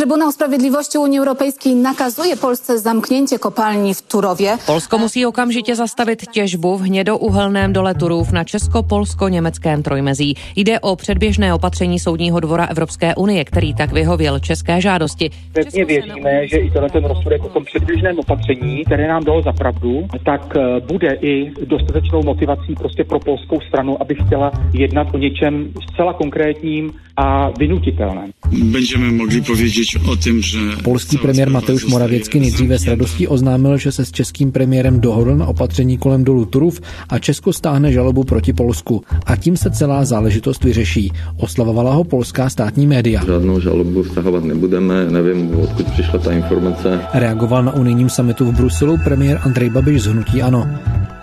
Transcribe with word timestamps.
Trybunał 0.00 0.32
Sprawiedliwości 0.32 0.98
Unii 0.98 1.18
Europejskiej 1.18 1.74
nakazuje 1.74 2.36
Polsce 2.36 2.78
zamknięcie 2.78 3.38
kopalni 3.38 3.94
v 3.94 4.02
Turově. 4.02 4.58
Polsko 4.66 4.98
musí 4.98 5.26
okamžitě 5.26 5.76
zastavit 5.76 6.26
těžbu 6.30 6.76
v 6.76 6.80
hnědouhelném 6.80 7.72
dole 7.72 7.94
Turów 7.94 8.32
na 8.32 8.44
česko-polsko-německém 8.44 9.82
trojmezí. 9.82 10.34
Jde 10.56 10.80
o 10.80 10.96
předběžné 10.96 11.54
opatření 11.54 11.98
Soudního 11.98 12.40
dvora 12.40 12.64
Evropské 12.64 13.14
unie, 13.14 13.44
který 13.44 13.74
tak 13.74 13.92
vyhověl 13.92 14.38
české 14.38 14.80
žádosti. 14.80 15.30
Pevně 15.52 15.84
věříme, 15.84 16.48
že 16.48 16.56
i 16.56 16.70
tenhle 16.70 16.90
ten 16.90 17.04
rozsudek 17.04 17.44
o 17.44 17.48
tom 17.48 17.64
předběžném 17.64 18.18
opatření, 18.18 18.84
které 18.84 19.08
nám 19.08 19.24
dalo 19.24 19.42
za 19.42 19.52
pravdu, 19.52 20.06
tak 20.24 20.56
eh, 20.56 20.80
bude 20.80 21.18
i 21.20 21.52
dostatečnou 21.64 22.22
motivací 22.22 22.74
prostě 22.74 23.04
pro 23.04 23.20
polskou 23.20 23.60
stranu, 23.60 24.02
aby 24.02 24.14
chtěla 24.14 24.52
jednat 24.72 25.06
o 25.14 25.18
něčem 25.18 25.72
zcela 25.92 26.12
konkrétním 26.12 26.92
a 27.16 27.50
vynutitelném. 27.58 28.30
Będziemy 28.52 29.12
mogli 29.12 29.40
powiedzieć 29.40 29.89
o 29.98 30.16
tym, 30.16 30.42
że... 30.42 30.58
Polský 30.82 31.18
premiér 31.18 31.50
Mateusz 31.50 31.86
Moravěcky 31.86 32.40
nejdříve 32.40 32.78
s 32.78 32.86
radostí 32.86 33.28
oznámil, 33.28 33.78
že 33.78 33.92
se 33.92 34.04
s 34.04 34.12
českým 34.12 34.52
premiérem 34.52 35.00
dohodl 35.00 35.36
na 35.36 35.46
opatření 35.46 35.98
kolem 35.98 36.24
dolu 36.24 36.44
Turów 36.44 36.80
a 37.08 37.18
Česko 37.18 37.52
stáhne 37.52 37.92
žalobu 37.92 38.24
proti 38.24 38.52
Polsku. 38.52 39.02
A 39.26 39.36
tím 39.36 39.56
se 39.56 39.70
celá 39.70 40.04
záležitost 40.04 40.64
vyřeší. 40.64 41.12
Oslavovala 41.36 41.92
ho 41.92 42.04
polská 42.04 42.50
státní 42.50 42.86
média. 42.86 43.24
Žádnou 43.26 43.60
žalobu 43.60 44.02
vztahovat 44.02 44.44
nebudeme, 44.44 45.10
nevím, 45.10 45.54
odkud 45.56 45.86
přišla 45.86 46.18
ta 46.18 46.32
informace. 46.32 47.00
Reagoval 47.14 47.64
na 47.64 47.72
unijním 47.74 48.08
samitu 48.08 48.44
v 48.44 48.54
Bruselu 48.56 48.98
premiér 49.04 49.40
Andrej 49.44 49.70
Babiš 49.70 50.02
z 50.02 50.06
Hnutí 50.06 50.42
Ano. 50.42 50.68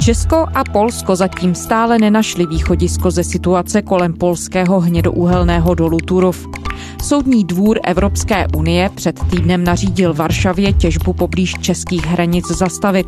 Česko 0.02 0.46
a 0.54 0.64
Polsko 0.64 1.16
zatím 1.16 1.56
stále 1.56 1.98
nenašli 1.98 2.46
východisko 2.46 3.12
ze 3.12 3.24
situace 3.24 3.82
kolem 3.82 4.14
polského 4.14 4.80
hnědouhelného 4.80 5.76
dolu 5.76 5.98
Turov. 5.98 6.48
Soudní 7.04 7.44
dvůr 7.44 7.80
Evropské 7.84 8.48
unie 8.56 8.90
před 8.96 9.20
týdnem 9.30 9.64
nařídil 9.64 10.14
Varšavě 10.14 10.74
těžbu 10.74 11.14
poblíž 11.14 11.54
českých 11.62 12.06
hranic 12.06 12.48
zastavit. 12.48 13.08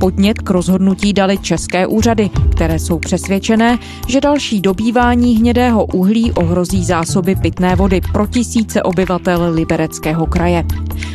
Podnět 0.00 0.38
k 0.38 0.50
rozhodnutí 0.50 1.12
dali 1.12 1.38
české 1.38 1.86
úřady, 1.86 2.30
které 2.50 2.78
jsou 2.78 2.98
přesvědčené, 2.98 3.78
že 4.08 4.20
další 4.20 4.60
dobývání 4.60 5.36
hnědého 5.36 5.84
uhlí 5.84 6.32
ohrozí 6.32 6.84
zásoby 6.84 7.36
pitné 7.36 7.76
vody 7.76 8.00
pro 8.12 8.26
tisíce 8.26 8.82
obyvatel 8.82 9.52
Libereckého 9.52 10.26
kraje. 10.26 10.64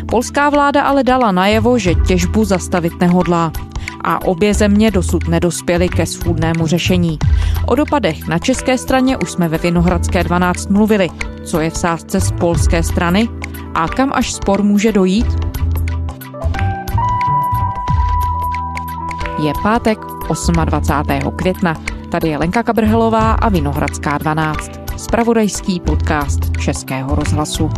Polská 0.05 0.49
vláda 0.49 0.83
ale 0.83 1.03
dala 1.03 1.31
najevo, 1.31 1.79
že 1.79 1.95
těžbu 1.95 2.45
zastavit 2.45 2.93
nehodlá 2.99 3.51
a 4.03 4.25
obě 4.25 4.53
země 4.53 4.91
dosud 4.91 5.27
nedospěly 5.27 5.89
ke 5.89 6.05
svůdnému 6.05 6.67
řešení. 6.67 7.19
O 7.65 7.75
dopadech 7.75 8.27
na 8.27 8.39
české 8.39 8.77
straně 8.77 9.17
už 9.17 9.31
jsme 9.31 9.47
ve 9.47 9.57
Vinohradské 9.57 10.23
12 10.23 10.69
mluvili. 10.69 11.09
Co 11.45 11.59
je 11.59 11.69
v 11.69 11.77
sázce 11.77 12.21
z 12.21 12.31
polské 12.31 12.83
strany 12.83 13.29
a 13.75 13.87
kam 13.87 14.11
až 14.13 14.33
spor 14.33 14.63
může 14.63 14.91
dojít? 14.91 15.27
Je 19.43 19.53
pátek 19.63 19.99
28. 20.65 21.31
května. 21.35 21.75
Tady 22.11 22.29
je 22.29 22.37
Lenka 22.37 22.63
Kabrhelová 22.63 23.31
a 23.31 23.49
Vinohradská 23.49 24.17
12. 24.17 24.71
Spravodajský 24.97 25.79
podcast 25.79 26.39
Českého 26.59 27.15
rozhlasu. 27.15 27.69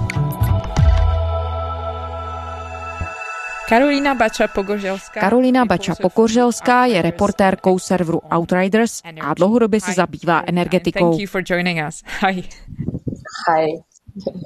Karolína 3.71 4.15
Bača 4.15 4.47
Pogořelská. 4.47 5.19
Karolína 5.19 5.65
Bača 5.65 5.95
Pokořelská 6.01 6.85
je 6.85 7.01
reportérkou 7.01 7.79
serveru 7.79 8.21
Outriders 8.37 9.01
a 9.21 9.33
dlouhodobě 9.33 9.81
se 9.81 9.93
zabývá 9.93 10.43
energetikou. 10.45 11.09
Thank 11.09 11.21
you 11.21 11.27
for 11.27 11.41
joining 11.49 11.87
us. 11.87 12.03
Hi. 12.27 12.43
Hi. 13.49 13.65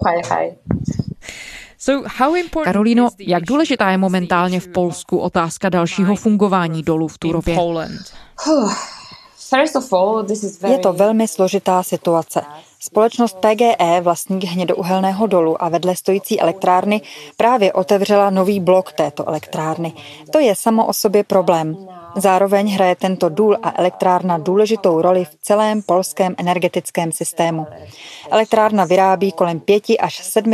Hi, 0.07 0.21
hi. 0.33 0.55
So 1.77 2.09
how 2.17 2.35
important 2.35 2.65
Karolíno, 2.65 3.07
is 3.07 3.15
the 3.15 3.23
jak 3.27 3.43
důležitá 3.43 3.89
je 3.89 3.97
momentálně 3.97 4.59
v 4.59 4.67
Polsku 4.67 5.17
otázka 5.17 5.69
dalšího 5.69 6.15
fungování 6.15 6.83
dolů 6.83 7.07
v 7.07 7.17
Turově? 7.17 7.57
Je 10.67 10.77
to 10.77 10.93
velmi 10.93 11.27
složitá 11.27 11.83
situace. 11.83 12.41
Společnost 12.79 13.37
PGE, 13.37 14.01
vlastník 14.01 14.43
hnědouhelného 14.43 15.27
dolu 15.27 15.63
a 15.63 15.69
vedle 15.69 15.95
stojící 15.95 16.39
elektrárny, 16.39 17.01
právě 17.37 17.73
otevřela 17.73 18.29
nový 18.29 18.59
blok 18.59 18.93
této 18.93 19.29
elektrárny. 19.29 19.93
To 20.31 20.39
je 20.39 20.55
samo 20.55 20.85
o 20.85 20.93
sobě 20.93 21.23
problém. 21.23 21.87
Zároveň 22.15 22.73
hraje 22.73 22.95
tento 22.95 23.29
důl 23.29 23.57
a 23.63 23.73
elektrárna 23.75 24.37
důležitou 24.37 25.01
roli 25.01 25.25
v 25.25 25.35
celém 25.41 25.81
polském 25.81 26.35
energetickém 26.37 27.11
systému. 27.11 27.67
Elektrárna 28.29 28.85
vyrábí 28.85 29.31
kolem 29.31 29.59
5 29.59 29.83
až 29.99 30.23
7 30.23 30.53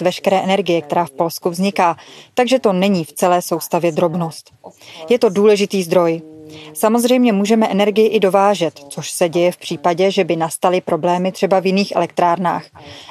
veškeré 0.00 0.40
energie, 0.40 0.82
která 0.82 1.04
v 1.04 1.10
Polsku 1.10 1.50
vzniká, 1.50 1.96
takže 2.34 2.58
to 2.58 2.72
není 2.72 3.04
v 3.04 3.12
celé 3.12 3.42
soustavě 3.42 3.92
drobnost. 3.92 4.50
Je 5.08 5.18
to 5.18 5.28
důležitý 5.28 5.82
zdroj. 5.82 6.29
Samozřejmě 6.74 7.32
můžeme 7.32 7.68
energii 7.68 8.06
i 8.06 8.20
dovážet, 8.20 8.78
což 8.88 9.10
se 9.10 9.28
děje 9.28 9.52
v 9.52 9.56
případě, 9.56 10.10
že 10.10 10.24
by 10.24 10.36
nastaly 10.36 10.80
problémy 10.80 11.32
třeba 11.32 11.60
v 11.60 11.66
jiných 11.66 11.96
elektrárnách. 11.96 12.64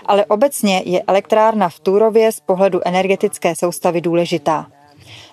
Ale 0.06 0.26
obecně 0.26 0.82
je 0.86 1.04
elektrárna 1.08 1.70
v 1.70 1.80
Túrově 1.80 2.32
z 2.32 2.40
pohledu 2.40 2.80
energetické 2.86 3.56
soustavy 3.56 4.02
důležitá. 4.02 4.68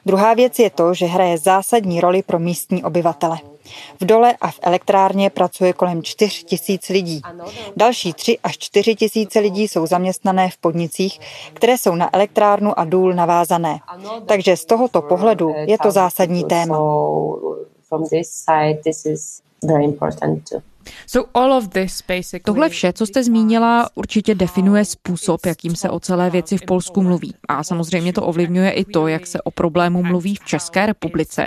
Druhá 0.06 0.34
věc 0.34 0.58
je 0.58 0.70
to, 0.70 0.94
že 0.94 1.06
hraje 1.06 1.38
zásadní 1.38 2.00
roli 2.00 2.22
pro 2.22 2.38
místní 2.38 2.84
obyvatele. 2.84 3.38
V 4.00 4.04
dole 4.04 4.34
a 4.40 4.50
v 4.50 4.58
elektrárně 4.62 5.30
pracuje 5.30 5.72
kolem 5.72 6.02
4 6.02 6.44
tisíc 6.44 6.88
lidí. 6.88 7.20
Další 7.76 8.12
3 8.12 8.38
až 8.42 8.58
4 8.58 8.94
tisíce 8.94 9.40
lidí 9.40 9.68
jsou 9.68 9.86
zaměstnané 9.86 10.50
v 10.50 10.56
podnicích, 10.56 11.20
které 11.52 11.78
jsou 11.78 11.94
na 11.94 12.10
elektrárnu 12.12 12.78
a 12.78 12.84
důl 12.84 13.14
navázané. 13.14 13.78
Takže 14.26 14.56
z 14.56 14.64
tohoto 14.64 15.02
pohledu 15.02 15.54
je 15.66 15.78
to 15.78 15.90
zásadní 15.90 16.44
téma. 16.44 16.78
From 17.88 18.06
this 18.10 18.30
side, 18.32 18.84
this 18.84 19.06
is 19.06 19.42
very 19.62 19.84
important 19.84 20.46
too. 20.46 20.62
Tohle 22.44 22.68
vše, 22.68 22.92
co 22.92 23.06
jste 23.06 23.24
zmínila, 23.24 23.88
určitě 23.94 24.34
definuje 24.34 24.84
způsob, 24.84 25.46
jakým 25.46 25.76
se 25.76 25.90
o 25.90 26.00
celé 26.00 26.30
věci 26.30 26.56
v 26.56 26.62
Polsku 26.62 27.02
mluví. 27.02 27.34
A 27.48 27.64
samozřejmě 27.64 28.12
to 28.12 28.22
ovlivňuje 28.22 28.70
i 28.70 28.84
to, 28.84 29.08
jak 29.08 29.26
se 29.26 29.42
o 29.42 29.50
problému 29.50 30.02
mluví 30.02 30.34
v 30.34 30.44
České 30.44 30.86
republice. 30.86 31.46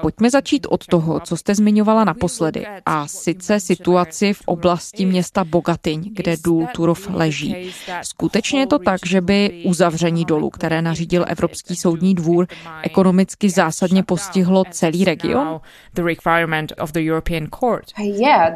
Pojďme 0.00 0.30
začít 0.30 0.66
od 0.70 0.86
toho, 0.86 1.20
co 1.20 1.36
jste 1.36 1.54
zmiňovala 1.54 2.04
naposledy, 2.04 2.66
a 2.86 3.06
sice 3.06 3.60
situaci 3.60 4.32
v 4.32 4.42
oblasti 4.46 5.06
města 5.06 5.44
Bogatyň, 5.44 6.10
kde 6.12 6.36
důl 6.44 6.66
Turov 6.74 7.08
leží. 7.10 7.72
Skutečně 8.02 8.60
je 8.60 8.66
to 8.66 8.78
tak, 8.78 9.00
že 9.06 9.20
by 9.20 9.62
uzavření 9.66 10.24
dolu, 10.24 10.50
které 10.50 10.82
nařídil 10.82 11.24
Evropský 11.28 11.76
soudní 11.76 12.14
dvůr, 12.14 12.46
ekonomicky 12.82 13.50
zásadně 13.50 14.02
postihlo 14.02 14.64
celý 14.70 15.04
region? 15.04 15.60
The 15.94 16.02
requirement 16.02 16.72
of 16.80 16.92
the 16.92 17.00
European 17.00 17.46
Court. 17.60 17.84
Yeah, 17.98 18.54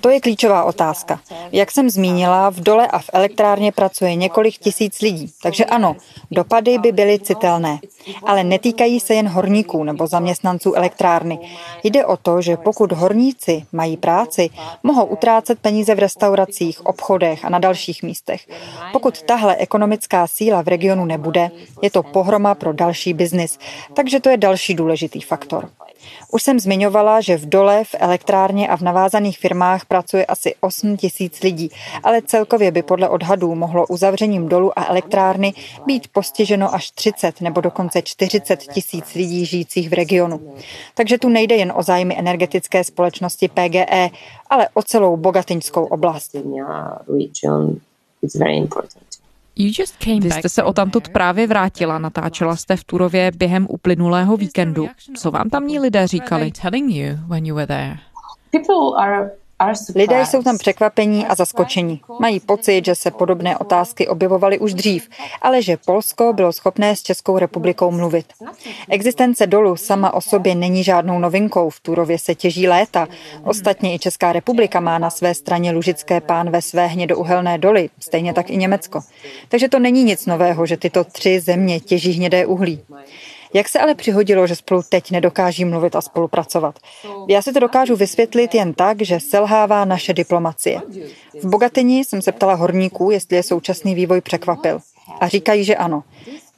To 0.00 0.10
je 0.10 0.20
klíčová 0.20 0.64
otázka. 0.64 1.20
Jak 1.52 1.70
jsem 1.70 1.90
zmínila, 1.90 2.50
v 2.50 2.60
dole 2.60 2.86
a 2.86 2.98
v 2.98 3.10
elektrárně 3.12 3.72
pracuje 3.72 4.14
několik 4.14 4.58
tisíc 4.58 5.00
lidí, 5.00 5.32
takže 5.42 5.64
ano, 5.64 5.96
dopady 6.30 6.78
by 6.78 6.92
byly 6.92 7.18
citelné. 7.18 7.78
Ale 8.22 8.44
netýkají 8.44 9.00
se 9.00 9.14
jen 9.14 9.28
horníků 9.28 9.84
nebo 9.84 10.06
zaměstnanců 10.06 10.74
elektrárny. 10.74 11.38
Jde 11.84 12.06
o 12.06 12.16
to, 12.16 12.42
že 12.42 12.56
pokud 12.56 12.92
horníci 12.92 13.64
mají 13.72 13.96
práci, 13.96 14.50
mohou 14.82 15.04
utrácet 15.04 15.58
peníze 15.58 15.94
v 15.94 15.98
restauracích, 15.98 16.86
obchodech 16.86 17.44
a 17.44 17.48
na 17.48 17.58
dalších 17.58 18.02
místech. 18.02 18.48
Pokud 18.92 19.22
tahle 19.22 19.56
ekonomická 19.56 20.26
síla 20.26 20.62
v 20.62 20.68
regionu 20.68 21.04
nebude, 21.04 21.50
je 21.82 21.90
to 21.90 22.02
pohroma 22.02 22.54
pro 22.54 22.72
další 22.72 23.14
biznis, 23.14 23.58
takže 23.94 24.20
to 24.20 24.28
je 24.28 24.36
další 24.36 24.74
důležitý 24.74 25.20
faktor. 25.20 25.68
Už 26.32 26.42
jsem 26.42 26.60
zmiňovala, 26.60 27.20
že 27.20 27.36
v 27.36 27.48
dole, 27.48 27.84
v 27.84 27.94
elektrárně 27.98 28.68
a 28.68 28.76
v 28.76 28.80
navázaných 28.80 29.38
firmách 29.38 29.84
pracuje 29.84 30.26
asi 30.26 30.54
8 30.60 30.96
tisíc 30.96 31.42
lidí, 31.42 31.70
ale 32.02 32.22
celkově 32.22 32.70
by 32.70 32.82
podle 32.82 33.08
odhadů 33.08 33.54
mohlo 33.54 33.86
uzavřením 33.86 34.48
dolu 34.48 34.78
a 34.78 34.86
elektrárny 34.86 35.54
být 35.86 36.08
postiženo 36.08 36.74
až 36.74 36.90
30 36.90 37.40
nebo 37.40 37.60
dokonce 37.60 38.02
40 38.02 38.56
tisíc 38.56 39.14
lidí 39.14 39.46
žijících 39.46 39.88
v 39.88 39.92
regionu. 39.92 40.54
Takže 40.94 41.18
tu 41.18 41.28
nejde 41.28 41.56
jen 41.56 41.72
o 41.76 41.82
zájmy 41.82 42.18
energetické 42.18 42.84
společnosti 42.84 43.48
PGE, 43.48 44.10
ale 44.50 44.68
o 44.74 44.82
celou 44.82 45.16
bogatyňskou 45.16 45.84
oblast. 45.84 46.36
Is 48.22 48.34
very 48.34 48.56
important. 48.56 49.15
You 49.58 49.72
just 49.78 50.04
came 50.04 50.20
Vy 50.20 50.28
back 50.28 50.38
jste 50.38 50.48
se 50.48 50.62
o 50.62 50.72
tamtud 50.72 51.08
právě 51.08 51.46
vrátila, 51.46 51.98
natáčela 51.98 52.56
jste 52.56 52.76
v 52.76 52.84
Turově 52.84 53.30
během 53.36 53.66
uplynulého 53.70 54.36
víkendu. 54.36 54.88
Co 55.16 55.30
vám 55.30 55.50
tamní 55.50 55.78
lidé 55.78 56.06
říkali? 56.06 56.52
Lidé 59.94 60.26
jsou 60.26 60.42
tam 60.42 60.58
překvapení 60.58 61.26
a 61.26 61.34
zaskočení. 61.34 62.00
Mají 62.20 62.40
pocit, 62.40 62.84
že 62.84 62.94
se 62.94 63.10
podobné 63.10 63.58
otázky 63.58 64.08
objevovaly 64.08 64.58
už 64.58 64.74
dřív, 64.74 65.08
ale 65.42 65.62
že 65.62 65.76
Polsko 65.76 66.32
bylo 66.32 66.52
schopné 66.52 66.96
s 66.96 67.02
Českou 67.02 67.38
republikou 67.38 67.90
mluvit. 67.90 68.26
Existence 68.88 69.46
dolu 69.46 69.76
sama 69.76 70.14
o 70.14 70.20
sobě 70.20 70.54
není 70.54 70.84
žádnou 70.84 71.18
novinkou. 71.18 71.70
V 71.70 71.80
Turově 71.80 72.18
se 72.18 72.34
těží 72.34 72.68
léta. 72.68 73.08
Ostatně 73.44 73.94
i 73.94 73.98
Česká 73.98 74.32
republika 74.32 74.80
má 74.80 74.98
na 74.98 75.10
své 75.10 75.34
straně 75.34 75.72
lužické 75.72 76.20
pán 76.20 76.50
ve 76.50 76.62
své 76.62 76.86
hnědouhelné 76.86 77.58
doly, 77.58 77.90
stejně 78.00 78.34
tak 78.34 78.50
i 78.50 78.56
Německo. 78.56 79.00
Takže 79.48 79.68
to 79.68 79.78
není 79.78 80.04
nic 80.04 80.26
nového, 80.26 80.66
že 80.66 80.76
tyto 80.76 81.04
tři 81.04 81.40
země 81.40 81.80
těží 81.80 82.12
hnědé 82.12 82.46
uhlí. 82.46 82.80
Jak 83.54 83.68
se 83.68 83.78
ale 83.78 83.94
přihodilo, 83.94 84.46
že 84.46 84.56
spolu 84.56 84.82
teď 84.88 85.10
nedokáží 85.10 85.64
mluvit 85.64 85.96
a 85.96 86.00
spolupracovat? 86.00 86.78
Já 87.28 87.42
si 87.42 87.52
to 87.52 87.60
dokážu 87.60 87.96
vysvětlit 87.96 88.54
jen 88.54 88.74
tak, 88.74 89.02
že 89.02 89.20
selhává 89.20 89.84
naše 89.84 90.12
diplomacie. 90.12 90.80
V 91.42 91.46
Bogatyni 91.46 92.04
jsem 92.04 92.22
se 92.22 92.32
ptala 92.32 92.54
horníků, 92.54 93.10
jestli 93.10 93.36
je 93.36 93.42
současný 93.42 93.94
vývoj 93.94 94.20
překvapil. 94.20 94.80
A 95.20 95.28
říkají, 95.28 95.64
že 95.64 95.76
ano. 95.76 96.02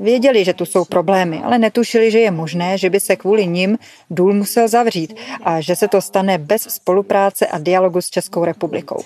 Věděli, 0.00 0.44
že 0.44 0.54
tu 0.54 0.66
jsou 0.66 0.84
problémy, 0.84 1.42
ale 1.44 1.58
netušili, 1.58 2.10
že 2.10 2.18
je 2.18 2.30
možné, 2.30 2.78
že 2.78 2.90
by 2.90 3.00
se 3.00 3.16
kvůli 3.16 3.46
nim 3.46 3.78
důl 4.10 4.34
musel 4.34 4.68
zavřít 4.68 5.16
a 5.42 5.60
že 5.60 5.76
se 5.76 5.88
to 5.88 6.00
stane 6.00 6.38
bez 6.38 6.62
spolupráce 6.62 7.46
a 7.46 7.58
dialogu 7.58 8.00
s 8.00 8.10
Českou 8.10 8.44
republikou. 8.44 9.02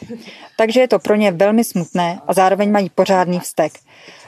Takže 0.56 0.80
je 0.80 0.88
to 0.88 0.98
pro 0.98 1.14
ně 1.14 1.30
velmi 1.32 1.64
smutné 1.64 2.20
a 2.26 2.34
zároveň 2.34 2.70
mají 2.70 2.90
pořádný 2.90 3.40
vztek. 3.40 3.72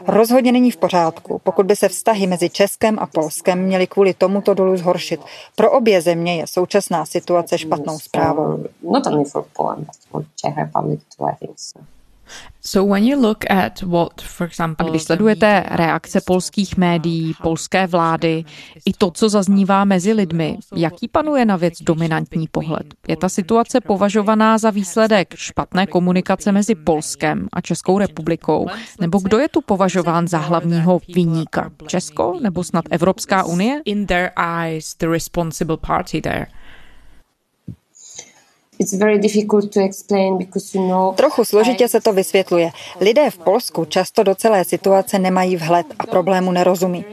Rozhodně 0.07 0.53
není 0.53 0.71
v 0.71 0.77
pořádku, 0.77 1.41
pokud 1.45 1.67
by 1.67 1.77
se 1.77 1.89
vztahy 1.89 2.27
mezi 2.27 2.51
Českem 2.51 2.99
a 2.99 3.07
Polskem 3.07 3.59
měly 3.59 3.87
kvůli 3.87 4.15
tomuto 4.15 4.55
dolu 4.55 4.77
zhoršit. 4.77 5.21
Pro 5.57 5.71
obě 5.71 6.01
země 6.01 6.37
je 6.37 6.47
současná 6.47 7.07
situace 7.07 7.59
špatnou 7.59 7.99
zprávou. 7.99 8.65
Not 8.83 9.07
only 9.07 9.25
for 9.25 9.45
Poland. 9.57 9.89
So 12.67 12.93
when 12.93 13.05
you 13.05 13.21
look 13.21 13.51
at 13.51 13.83
what, 13.83 14.21
for 14.21 14.47
example, 14.47 14.87
a 14.87 14.91
když 14.91 15.03
sledujete 15.03 15.65
reakce 15.71 16.21
polských 16.21 16.77
médií, 16.77 17.35
polské 17.43 17.87
vlády, 17.87 18.45
i 18.85 18.93
to, 18.93 19.11
co 19.11 19.29
zaznívá 19.29 19.85
mezi 19.85 20.13
lidmi, 20.13 20.59
jaký 20.77 21.09
panuje 21.09 21.45
na 21.45 21.57
věc 21.57 21.75
dominantní 21.83 22.49
pohled? 22.49 22.87
Je 23.09 23.17
ta 23.17 23.29
situace 23.29 23.81
považovaná 23.81 24.59
za 24.59 24.71
výsledek 24.71 25.35
špatné 25.37 25.87
komunikace 25.87 26.53
mezi 26.53 26.75
Polskem 26.75 27.49
a 27.53 27.61
Českou 27.61 27.99
republikou? 27.99 28.67
Nebo 29.01 29.19
kdo 29.19 29.39
je 29.39 29.49
tu 29.49 29.61
považován 29.61 30.29
za 30.29 30.39
hlavního 30.39 31.01
viníka? 31.15 31.71
Česko 31.87 32.39
nebo 32.41 32.65
snad 32.65 32.85
Evropská 32.91 33.45
unie? 33.45 33.81
Trochu 41.17 41.45
složitě 41.45 41.89
se 41.89 42.01
to 42.01 42.13
vysvětluje. 42.13 42.71
Lidé 43.01 43.31
v 43.31 43.39
Polsku 43.39 43.85
často 43.85 44.23
do 44.23 44.35
celé 44.35 44.65
situace 44.65 45.19
nemají 45.19 45.57
vhled 45.57 45.87
a 45.99 46.07
problému 46.07 46.53
nerozumí. 46.53 47.05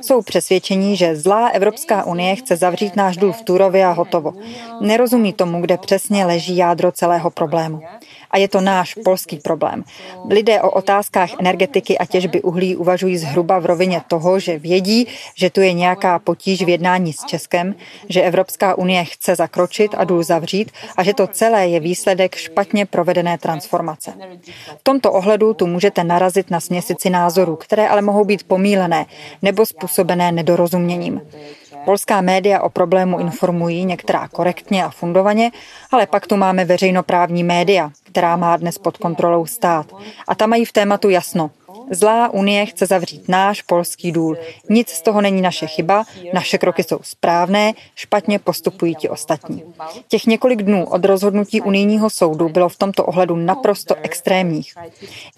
Jsou 0.00 0.22
přesvědčení, 0.22 0.96
že 0.96 1.16
zlá 1.16 1.48
Evropská 1.48 2.04
unie 2.04 2.36
chce 2.36 2.56
zavřít 2.56 2.96
náš 2.96 3.16
důl 3.16 3.32
v 3.32 3.42
Turově 3.42 3.86
a 3.86 3.90
hotovo. 3.92 4.32
Nerozumí 4.80 5.32
tomu, 5.32 5.60
kde 5.60 5.76
přesně 5.76 6.26
leží 6.26 6.56
jádro 6.56 6.92
celého 6.92 7.30
problému 7.30 7.82
a 8.30 8.38
je 8.38 8.48
to 8.48 8.60
náš 8.60 8.94
polský 9.04 9.36
problém. 9.36 9.84
Lidé 10.30 10.62
o 10.62 10.70
otázkách 10.70 11.30
energetiky 11.40 11.98
a 11.98 12.06
těžby 12.06 12.42
uhlí 12.42 12.76
uvažují 12.76 13.18
zhruba 13.18 13.58
v 13.58 13.66
rovině 13.66 14.02
toho, 14.08 14.40
že 14.40 14.58
vědí, 14.58 15.06
že 15.34 15.50
tu 15.50 15.60
je 15.60 15.72
nějaká 15.72 16.18
potíž 16.18 16.62
v 16.62 16.68
jednání 16.68 17.12
s 17.12 17.24
Českem, 17.24 17.74
že 18.08 18.22
Evropská 18.22 18.78
unie 18.78 19.04
chce 19.04 19.34
zakročit 19.34 19.94
a 19.98 20.04
důl 20.04 20.22
zavřít 20.22 20.70
a 20.96 21.02
že 21.02 21.14
to 21.14 21.26
celé 21.26 21.68
je 21.68 21.80
výsledek 21.80 22.34
špatně 22.34 22.86
provedené 22.86 23.38
transformace. 23.38 24.12
V 24.78 24.82
tomto 24.82 25.12
ohledu 25.12 25.54
tu 25.54 25.66
můžete 25.66 26.04
narazit 26.04 26.50
na 26.50 26.60
směsici 26.60 27.10
názorů, 27.10 27.56
které 27.56 27.88
ale 27.88 28.02
mohou 28.02 28.24
být 28.24 28.42
pomílené 28.42 29.06
nebo 29.42 29.66
způsobené 29.66 30.32
nedorozuměním. 30.32 31.20
Polská 31.88 32.20
média 32.20 32.60
o 32.60 32.68
problému 32.68 33.18
informují 33.18 33.84
některá 33.84 34.28
korektně 34.28 34.84
a 34.84 34.90
fundovaně, 34.90 35.50
ale 35.92 36.06
pak 36.06 36.26
tu 36.26 36.36
máme 36.36 36.64
veřejnoprávní 36.64 37.44
média, 37.44 37.90
která 38.02 38.36
má 38.36 38.56
dnes 38.56 38.78
pod 38.78 38.98
kontrolou 38.98 39.46
stát. 39.46 39.86
A 40.28 40.34
tam 40.34 40.50
mají 40.50 40.64
v 40.64 40.72
tématu 40.72 41.08
jasno. 41.08 41.50
Zlá 41.90 42.28
unie 42.28 42.66
chce 42.66 42.86
zavřít 42.86 43.28
náš 43.28 43.62
polský 43.62 44.12
důl. 44.12 44.36
Nic 44.68 44.88
z 44.88 45.02
toho 45.02 45.20
není 45.20 45.42
naše 45.42 45.66
chyba, 45.66 46.04
naše 46.32 46.58
kroky 46.58 46.82
jsou 46.82 46.98
správné, 47.02 47.72
špatně 47.94 48.38
postupují 48.38 48.94
ti 48.94 49.08
ostatní. 49.08 49.62
Těch 50.08 50.26
několik 50.26 50.62
dnů 50.62 50.86
od 50.86 51.04
rozhodnutí 51.04 51.60
unijního 51.60 52.10
soudu 52.10 52.48
bylo 52.48 52.68
v 52.68 52.76
tomto 52.76 53.04
ohledu 53.04 53.36
naprosto 53.36 53.94
extrémních. 54.02 54.74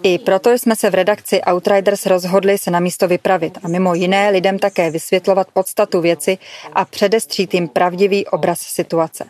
I 0.03 0.19
proto 0.19 0.51
jsme 0.51 0.77
se 0.77 0.91
v 0.91 0.95
redakci 0.95 1.41
Outriders 1.53 2.07
rozhodli 2.07 2.59
se 2.59 2.71
na 2.71 2.81
místo 2.81 3.09
vypravit 3.09 3.59
a 3.63 3.69
mimo 3.69 3.95
jiné 3.95 4.31
lidem 4.31 4.59
také 4.59 4.91
vysvětlovat 4.91 5.49
podstatu 5.53 6.01
věci 6.01 6.39
a 6.73 6.85
předestřít 6.85 7.55
jim 7.55 7.69
pravdivý 7.69 8.27
obraz 8.27 8.61
situace. 8.61 9.25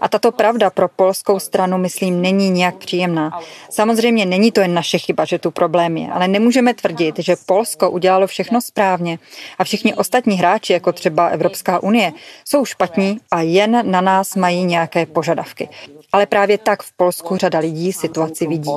A 0.00 0.08
tato 0.08 0.32
pravda 0.32 0.70
pro 0.70 0.88
polskou 0.88 1.38
stranu, 1.38 1.78
myslím, 1.78 2.22
není 2.22 2.50
nějak 2.50 2.76
příjemná. 2.76 3.40
Samozřejmě 3.70 4.26
není 4.26 4.52
to 4.52 4.60
jen 4.60 4.74
naše 4.74 4.98
chyba, 4.98 5.24
že 5.24 5.38
tu 5.38 5.50
problém 5.50 5.96
je, 5.96 6.08
ale 6.12 6.28
nemůžeme 6.28 6.43
tvrdit, 6.74 7.18
že 7.18 7.36
Polsko 7.46 7.90
udělalo 7.90 8.26
všechno 8.26 8.60
správně 8.60 9.18
a 9.58 9.64
všichni 9.64 9.94
ostatní 9.94 10.36
hráči, 10.36 10.72
jako 10.72 10.92
třeba 10.92 11.28
Evropská 11.28 11.82
unie, 11.82 12.12
jsou 12.44 12.64
špatní 12.64 13.20
a 13.30 13.40
jen 13.40 13.90
na 13.90 14.00
nás 14.00 14.34
mají 14.36 14.64
nějaké 14.64 15.06
požadavky. 15.06 15.68
Ale 16.12 16.26
právě 16.26 16.58
tak 16.58 16.82
v 16.82 16.92
Polsku 16.96 17.36
řada 17.36 17.58
lidí 17.58 17.92
situaci 17.92 18.46
vidí. 18.46 18.70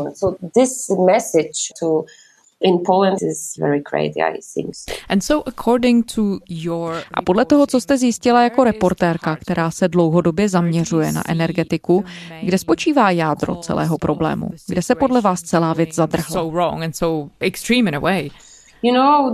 A 7.14 7.22
podle 7.22 7.46
toho, 7.46 7.68
co 7.68 7.82
jste 7.82 7.98
zjistila 7.98 8.44
jako 8.44 8.64
reportérka, 8.64 9.36
která 9.36 9.72
se 9.72 9.88
dlouhodobě 9.88 10.50
zaměřuje 10.50 11.12
na 11.12 11.24
energetiku, 11.30 12.04
kde 12.44 12.58
spočívá 12.58 13.12
jádro 13.12 13.56
celého 13.56 13.98
problému? 13.98 14.50
Kde 14.68 14.82
se 14.82 14.96
podle 14.96 15.22
vás 15.22 15.42
celá 15.42 15.74
věc 15.74 15.96
zadrhla? 15.96 16.28
Uh, 18.84 19.34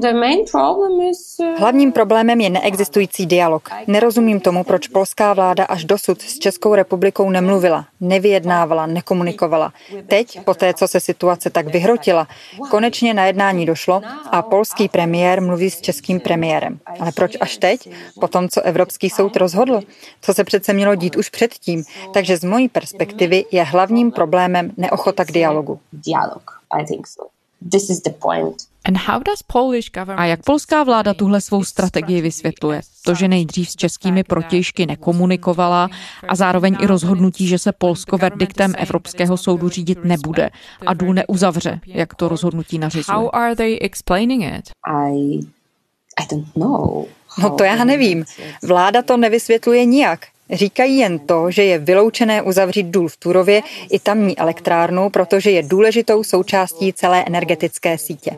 Hlavním 1.57 1.91
problémem 1.91 2.41
je 2.41 2.49
neexistující 2.49 3.25
dialog. 3.25 3.69
Nerozumím 3.87 4.39
tomu, 4.39 4.63
proč 4.63 4.87
polská 4.87 5.33
vláda 5.33 5.65
až 5.65 5.85
dosud 5.85 6.21
s 6.21 6.39
Českou 6.39 6.75
republikou 6.75 7.29
nemluvila, 7.29 7.85
nevyjednávala, 7.99 8.85
nekomunikovala. 8.85 9.73
Teď, 10.07 10.39
po 10.43 10.53
té, 10.53 10.73
co 10.73 10.87
se 10.87 10.99
situace 10.99 11.49
tak 11.49 11.67
vyhrotila, 11.67 12.27
konečně 12.69 13.13
na 13.13 13.25
jednání 13.25 13.65
došlo 13.65 14.01
a 14.31 14.41
polský 14.41 14.89
premiér 14.89 15.41
mluví 15.41 15.69
s 15.69 15.81
českým 15.81 16.19
premiérem. 16.19 16.79
Ale 16.99 17.11
proč 17.11 17.37
až 17.39 17.57
teď, 17.57 17.89
po 18.19 18.27
tom, 18.27 18.49
co 18.49 18.61
Evropský 18.61 19.09
soud 19.09 19.35
rozhodl? 19.35 19.81
Co 20.21 20.33
se 20.33 20.43
přece 20.43 20.73
mělo 20.73 20.95
dít 20.95 21.15
už 21.15 21.29
předtím? 21.29 21.83
Takže 22.13 22.37
z 22.37 22.43
mojí 22.43 22.69
perspektivy 22.69 23.45
je 23.51 23.63
hlavním 23.63 24.11
problémem 24.11 24.71
neochota 24.77 25.25
k 25.25 25.31
dialogu. 25.31 25.79
Dialog, 25.93 26.43
I 26.71 26.85
think 26.85 27.07
so. 27.07 27.32
This 27.71 27.89
is 27.89 28.01
the 28.01 28.13
point. 28.21 28.56
A 30.15 30.25
jak 30.25 30.44
polská 30.44 30.83
vláda 30.83 31.13
tuhle 31.13 31.42
svou 31.42 31.63
strategii 31.63 32.22
vysvětluje? 32.22 32.82
To, 33.05 33.15
že 33.15 33.27
nejdřív 33.27 33.70
s 33.70 33.75
českými 33.75 34.24
protějšky 34.24 34.86
nekomunikovala 34.86 35.89
a 36.27 36.36
zároveň 36.36 36.77
i 36.79 36.86
rozhodnutí, 36.86 37.48
že 37.48 37.60
se 37.60 37.72
Polsko 37.72 38.17
verdiktem 38.17 38.74
Evropského 38.77 39.38
soudu 39.38 39.70
řídit 39.70 40.03
nebude 40.03 40.50
a 40.86 40.93
důl 40.93 41.13
neuzavře, 41.13 41.79
jak 41.88 42.15
to 42.15 42.29
rozhodnutí 42.29 42.79
nařizuje. 42.79 43.17
No 47.41 47.50
to 47.50 47.63
já 47.63 47.84
nevím. 47.84 48.25
Vláda 48.63 49.01
to 49.01 49.17
nevysvětluje 49.17 49.86
nijak. 49.86 50.32
Říkají 50.51 50.97
jen 50.97 51.19
to, 51.19 51.51
že 51.51 51.63
je 51.63 51.79
vyloučené 51.79 52.41
uzavřít 52.41 52.83
důl 52.83 53.07
v 53.07 53.17
Turově 53.17 53.62
i 53.91 54.00
tamní 54.00 54.38
elektrárnu, 54.38 55.09
protože 55.09 55.51
je 55.51 55.63
důležitou 55.63 56.23
součástí 56.23 56.93
celé 56.93 57.23
energetické 57.27 57.97
sítě. 57.97 58.31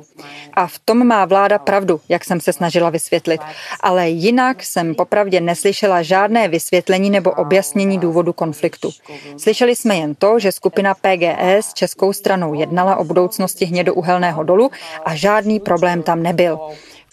A 0.53 0.67
v 0.67 0.79
tom 0.79 1.07
má 1.07 1.25
vláda 1.25 1.59
pravdu, 1.59 2.01
jak 2.09 2.25
jsem 2.25 2.41
se 2.41 2.53
snažila 2.53 2.89
vysvětlit. 2.89 3.41
Ale 3.79 4.09
jinak 4.09 4.63
jsem 4.63 4.95
popravdě 4.95 5.41
neslyšela 5.41 6.01
žádné 6.01 6.47
vysvětlení 6.47 7.09
nebo 7.09 7.31
objasnění 7.31 7.99
důvodu 7.99 8.33
konfliktu. 8.33 8.89
Slyšeli 9.37 9.75
jsme 9.75 9.95
jen 9.95 10.15
to, 10.15 10.39
že 10.39 10.51
skupina 10.51 10.93
PGS 10.93 11.73
českou 11.73 12.13
stranou 12.13 12.53
jednala 12.53 12.95
o 12.95 13.03
budoucnosti 13.03 13.65
hnědouhelného 13.65 14.43
dolu 14.43 14.71
a 15.05 15.15
žádný 15.15 15.59
problém 15.59 16.03
tam 16.03 16.23
nebyl. 16.23 16.59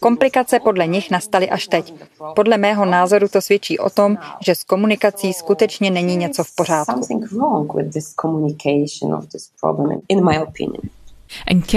Komplikace 0.02 0.60
podle 0.60 0.86
nich 0.86 1.10
nastaly 1.10 1.50
až 1.50 1.66
teď. 1.66 1.94
Podle 2.34 2.58
mého 2.58 2.84
názoru 2.84 3.28
to 3.28 3.42
svědčí 3.42 3.78
o 3.78 3.90
tom, 3.90 4.16
že 4.40 4.54
s 4.54 4.64
komunikací 4.64 5.32
skutečně 5.32 5.90
není 5.90 6.16
něco 6.16 6.44
v 6.44 6.54
pořádku. 6.54 7.00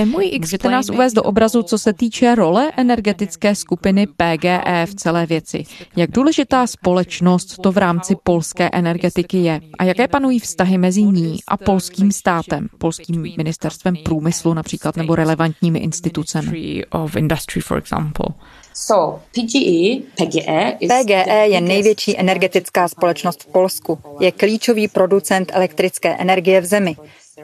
Můžete 0.05 0.69
nás 0.69 0.89
uvést 0.89 1.13
do 1.13 1.23
obrazu, 1.23 1.63
co 1.63 1.77
se 1.77 1.93
týče 1.93 2.35
role 2.35 2.71
energetické 2.77 3.55
skupiny 3.55 4.07
PGE 4.07 4.85
v 4.85 4.95
celé 4.95 5.25
věci. 5.25 5.63
Jak 5.95 6.11
důležitá 6.11 6.67
společnost 6.67 7.57
to 7.63 7.71
v 7.71 7.77
rámci 7.77 8.15
polské 8.23 8.69
energetiky 8.73 9.37
je 9.37 9.61
a 9.79 9.83
jaké 9.83 10.07
panují 10.07 10.39
vztahy 10.39 10.77
mezi 10.77 11.03
ní 11.03 11.39
a 11.47 11.57
polským 11.57 12.11
státem, 12.11 12.67
polským 12.77 13.21
ministerstvem 13.37 13.95
průmyslu 14.05 14.53
například 14.53 14.95
nebo 14.95 15.15
relevantními 15.15 15.79
institucemi. 15.79 16.83
PGE 20.77 21.43
je 21.43 21.61
největší 21.61 22.19
energetická 22.19 22.87
společnost 22.87 23.43
v 23.43 23.47
Polsku. 23.47 23.99
Je 24.19 24.31
klíčový 24.31 24.87
producent 24.87 25.51
elektrické 25.53 26.15
energie 26.15 26.61
v 26.61 26.65
zemi. 26.65 26.95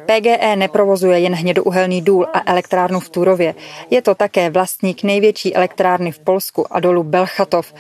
PGE 0.06 0.56
neprovozuje 0.56 1.20
jen 1.20 1.34
hnědouhelný 1.34 2.02
důl 2.02 2.28
a 2.34 2.52
elektrárnu 2.52 3.00
v 3.00 3.10
Turově. 3.10 3.56
Je 3.90 4.02
to 4.02 4.16
také 4.16 4.50
vlastník 4.50 5.04
největší 5.04 5.56
elektrárny 5.56 6.12
v 6.12 6.20
Polsku 6.20 6.74
a 6.74 6.80
dolu 6.80 7.04
Belchatov. 7.04 7.74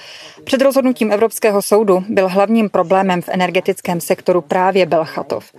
Před 0.43 0.61
rozhodnutím 0.61 1.11
Evropského 1.11 1.61
soudu 1.61 2.03
byl 2.09 2.29
hlavním 2.29 2.69
problémem 2.69 3.21
v 3.21 3.29
energetickém 3.29 4.01
sektoru 4.01 4.41
právě 4.41 4.85
Belchatov. 4.85 5.51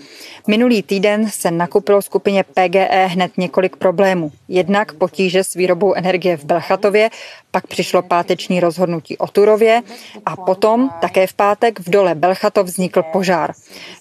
Minulý 0.46 0.82
týden 0.82 1.30
se 1.30 1.50
nakupilo 1.50 2.02
skupině 2.02 2.44
PGE 2.44 3.06
hned 3.06 3.32
několik 3.38 3.76
problémů. 3.76 4.32
Jednak 4.48 4.92
potíže 4.92 5.44
s 5.44 5.54
výrobou 5.54 5.94
energie 5.94 6.36
v 6.36 6.44
Belchatově, 6.44 7.10
pak 7.50 7.66
přišlo 7.66 8.02
páteční 8.02 8.60
rozhodnutí 8.60 9.18
o 9.18 9.26
Turově 9.26 9.82
a 10.26 10.36
potom, 10.36 10.90
také 11.00 11.26
v 11.26 11.32
pátek, 11.32 11.80
v 11.80 11.90
dole 11.90 12.14
Belchatov 12.14 12.66
vznikl 12.66 13.02
požár. 13.02 13.52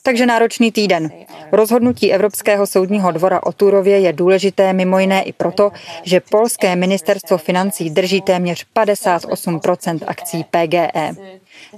Takže 0.03 0.25
náročný 0.25 0.71
týden. 0.71 1.11
Rozhodnutí 1.51 2.11
Evropského 2.51 2.67
soudního 2.67 3.11
dvora 3.11 3.43
o 3.43 3.51
Turově 3.51 3.99
je 3.99 4.13
důležité 4.13 4.73
mimo 4.73 4.99
jiné 4.99 5.23
i 5.23 5.33
proto, 5.33 5.71
že 6.03 6.19
polské 6.19 6.75
ministerstvo 6.75 7.37
financí 7.37 7.89
drží 7.89 8.21
téměř 8.21 8.65
58% 8.75 9.99
akcí 10.07 10.43
PGE. 10.43 11.15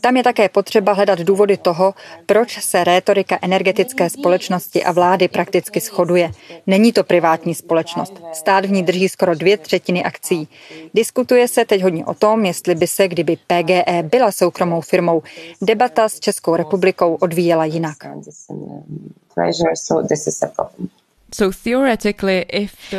Tam 0.02 0.18
je 0.18 0.24
také 0.24 0.50
potřeba 0.50 0.94
hledat 0.94 1.20
důvody 1.20 1.58
toho, 1.58 1.94
proč 2.26 2.60
se 2.64 2.84
rétorika 2.84 3.40
energetické 3.42 4.10
společnosti 4.10 4.84
a 4.84 4.92
vlády 4.92 5.28
prakticky 5.28 5.80
shoduje. 5.80 6.32
Není 6.68 6.94
to 6.94 7.04
privátní 7.04 7.56
společnost. 7.56 8.14
Stát 8.34 8.66
v 8.66 8.72
ní 8.72 8.84
drží 8.84 9.10
skoro 9.10 9.36
dvě 9.36 9.58
třetiny 9.58 10.04
akcí. 10.04 10.48
Diskutuje 10.94 11.48
se 11.48 11.66
teď 11.66 11.84
hodně 11.84 12.06
o 12.06 12.14
tom, 12.14 12.46
jestli 12.46 12.76
by 12.76 12.88
se, 12.88 13.08
kdyby 13.08 13.38
PGE 13.48 14.04
byla 14.04 14.32
soukromou 14.32 14.82
firmou, 14.82 15.24
debata 15.62 16.10
s 16.10 16.20
Českou 16.20 16.56
republikou 16.56 17.16
odvíjela 17.16 17.66
jinak. 17.66 17.98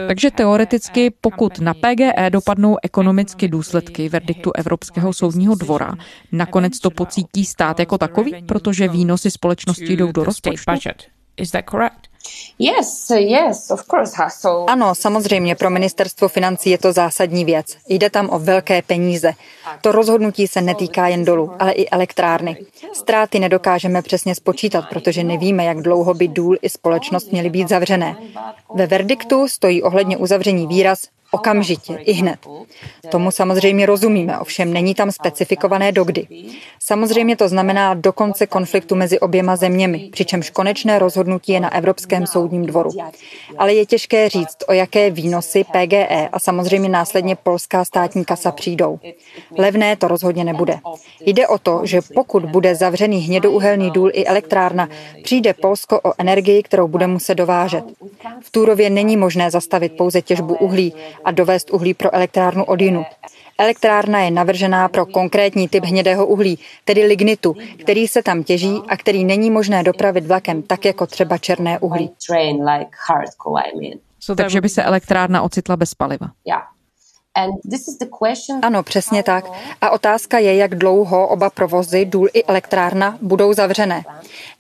Takže 0.08 0.30
teoreticky, 0.30 1.10
pokud 1.20 1.58
na 1.60 1.74
PGE 1.74 2.30
dopadnou 2.30 2.76
ekonomicky 2.82 3.48
důsledky 3.48 4.08
verdiktu 4.08 4.50
Evropského 4.54 5.12
soudního 5.12 5.54
dvora, 5.54 5.94
nakonec 6.32 6.78
to 6.78 6.90
pocítí 6.90 7.44
stát 7.44 7.80
jako 7.80 7.98
takový, 7.98 8.44
protože 8.46 8.88
výnosy 8.88 9.30
společnosti 9.30 9.96
jdou 9.96 10.12
do 10.12 10.24
rozpočtu. 10.24 10.70
Is 11.36 11.50
that 11.50 11.64
correct? 11.70 12.08
Yes, 12.58 13.10
yes, 13.10 13.70
of 13.70 13.84
course. 13.86 14.12
So... 14.28 14.70
Ano, 14.70 14.94
samozřejmě 14.94 15.54
pro 15.54 15.70
ministerstvo 15.70 16.28
financí 16.28 16.70
je 16.70 16.78
to 16.78 16.92
zásadní 16.92 17.44
věc. 17.44 17.76
Jde 17.88 18.10
tam 18.10 18.28
o 18.32 18.38
velké 18.38 18.82
peníze. 18.82 19.32
To 19.80 19.92
rozhodnutí 19.92 20.46
se 20.46 20.60
netýká 20.60 21.08
jen 21.08 21.24
dolu, 21.24 21.52
ale 21.58 21.72
i 21.72 21.88
elektrárny. 21.88 22.56
Ztráty 22.92 23.38
nedokážeme 23.38 24.02
přesně 24.02 24.34
spočítat, 24.34 24.84
protože 24.88 25.24
nevíme, 25.24 25.64
jak 25.64 25.82
dlouho 25.82 26.14
by 26.14 26.28
důl 26.28 26.56
i 26.62 26.68
společnost 26.68 27.32
měly 27.32 27.50
být 27.50 27.68
zavřené. 27.68 28.16
Ve 28.74 28.86
verdiktu 28.86 29.48
stojí 29.48 29.82
ohledně 29.82 30.16
uzavření 30.16 30.66
výraz 30.66 31.08
Okamžitě, 31.34 31.94
i 31.94 32.12
hned. 32.12 32.38
Tomu 33.10 33.30
samozřejmě 33.30 33.86
rozumíme, 33.86 34.38
ovšem 34.38 34.72
není 34.72 34.94
tam 34.94 35.10
specifikované 35.10 35.92
dokdy. 35.92 36.26
Samozřejmě 36.80 37.36
to 37.36 37.48
znamená 37.48 37.94
do 37.94 38.12
konce 38.12 38.46
konfliktu 38.46 38.94
mezi 38.94 39.20
oběma 39.20 39.56
zeměmi, 39.56 40.08
přičemž 40.12 40.50
konečné 40.50 40.98
rozhodnutí 40.98 41.52
je 41.52 41.60
na 41.60 41.74
Evropském 41.74 42.26
soudním 42.26 42.66
dvoru. 42.66 42.90
Ale 43.58 43.74
je 43.74 43.86
těžké 43.86 44.28
říct, 44.28 44.56
o 44.68 44.72
jaké 44.72 45.10
výnosy 45.10 45.64
PGE 45.64 46.28
a 46.32 46.38
samozřejmě 46.38 46.88
následně 46.88 47.36
polská 47.36 47.84
státní 47.84 48.24
kasa 48.24 48.52
přijdou. 48.52 48.98
Levné 49.58 49.96
to 49.96 50.08
rozhodně 50.08 50.44
nebude. 50.44 50.78
Jde 51.26 51.48
o 51.48 51.58
to, 51.58 51.80
že 51.84 52.00
pokud 52.14 52.44
bude 52.44 52.74
zavřený 52.74 53.18
hnědouhelný 53.18 53.90
důl 53.90 54.10
i 54.12 54.24
elektrárna, 54.24 54.88
přijde 55.22 55.54
Polsko 55.54 56.00
o 56.00 56.12
energii, 56.18 56.62
kterou 56.62 56.88
bude 56.88 57.06
muset 57.06 57.34
dovážet. 57.34 57.84
V 58.40 58.50
Túrově 58.50 58.90
není 58.90 59.16
možné 59.16 59.50
zastavit 59.50 59.96
pouze 59.96 60.22
těžbu 60.22 60.54
uhlí 60.54 60.94
a 61.24 61.30
dovést 61.30 61.70
uhlí 61.70 61.94
pro 61.94 62.14
elektrárnu 62.14 62.63
odjinut. 62.64 63.06
Elektrárna 63.58 64.20
je 64.20 64.30
navržená 64.30 64.88
pro 64.88 65.06
konkrétní 65.06 65.68
typ 65.68 65.84
hnědého 65.84 66.26
uhlí, 66.26 66.58
tedy 66.84 67.06
lignitu, 67.06 67.56
který 67.80 68.08
se 68.08 68.22
tam 68.22 68.42
těží 68.42 68.80
a 68.88 68.96
který 68.96 69.24
není 69.24 69.50
možné 69.50 69.82
dopravit 69.82 70.26
vlakem, 70.26 70.62
tak 70.62 70.84
jako 70.84 71.06
třeba 71.06 71.38
černé 71.38 71.78
uhlí. 71.78 72.10
Takže 74.36 74.60
by 74.60 74.68
se 74.68 74.82
elektrárna 74.82 75.42
ocitla 75.42 75.76
bez 75.76 75.94
paliva. 75.94 76.26
Ano, 78.62 78.82
přesně 78.82 79.22
tak. 79.22 79.44
A 79.80 79.90
otázka 79.90 80.38
je, 80.38 80.56
jak 80.56 80.74
dlouho 80.74 81.28
oba 81.28 81.50
provozy, 81.50 82.04
důl 82.04 82.28
i 82.32 82.44
elektrárna, 82.44 83.18
budou 83.22 83.52
zavřené. 83.52 84.04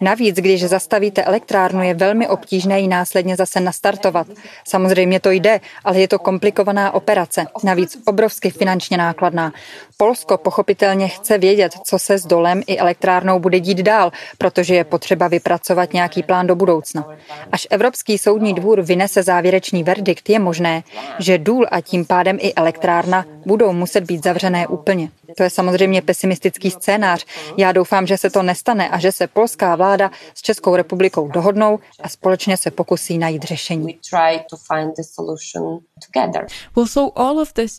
Navíc, 0.00 0.36
když 0.36 0.64
zastavíte 0.64 1.24
elektrárnu, 1.24 1.82
je 1.82 1.94
velmi 1.94 2.28
obtížné 2.28 2.80
ji 2.80 2.88
následně 2.88 3.36
zase 3.36 3.60
nastartovat. 3.60 4.26
Samozřejmě 4.68 5.20
to 5.20 5.30
jde, 5.30 5.60
ale 5.84 6.00
je 6.00 6.08
to 6.08 6.18
komplikovaná 6.18 6.94
operace, 6.94 7.46
navíc 7.64 7.98
obrovsky 8.06 8.50
finančně 8.50 8.96
nákladná. 8.96 9.52
Polsko 9.96 10.38
pochopitelně 10.38 11.08
chce 11.08 11.38
vědět, 11.38 11.72
co 11.84 11.98
se 11.98 12.18
s 12.18 12.26
dolem 12.26 12.62
i 12.66 12.78
elektrárnou 12.78 13.38
bude 13.38 13.60
dít 13.60 13.78
dál, 13.78 14.12
protože 14.38 14.74
je 14.74 14.84
potřeba 14.84 15.28
vypracovat 15.28 15.92
nějaký 15.92 16.22
plán 16.22 16.46
do 16.46 16.54
budoucna. 16.54 17.08
Až 17.52 17.66
Evropský 17.70 18.18
soudní 18.18 18.54
dvůr 18.54 18.82
vynese 18.82 19.22
závěrečný 19.22 19.82
verdikt, 19.82 20.30
je 20.30 20.38
možné, 20.38 20.82
že 21.18 21.38
důl 21.38 21.66
a 21.70 21.80
tím 21.80 22.04
pádem 22.04 22.38
i 22.40 22.54
elektrárna 22.54 23.24
budou 23.46 23.72
muset 23.72 24.04
být 24.04 24.24
zavřené 24.24 24.66
úplně. 24.66 25.10
To 25.36 25.42
je 25.42 25.50
samozřejmě 25.50 26.02
pesimistický 26.02 26.70
scénář. 26.70 27.24
Já 27.56 27.72
doufám, 27.72 28.06
že 28.06 28.18
se 28.18 28.30
to 28.30 28.42
nestane 28.42 28.88
a 28.88 28.98
že 28.98 29.12
se 29.12 29.26
polská 29.26 29.76
vláda 29.76 30.10
s 30.34 30.42
Českou 30.42 30.76
republikou 30.76 31.28
dohodnou 31.28 31.78
a 32.02 32.08
společně 32.08 32.56
se 32.56 32.70
pokusí 32.70 33.18
najít 33.18 33.42
řešení. 33.42 33.98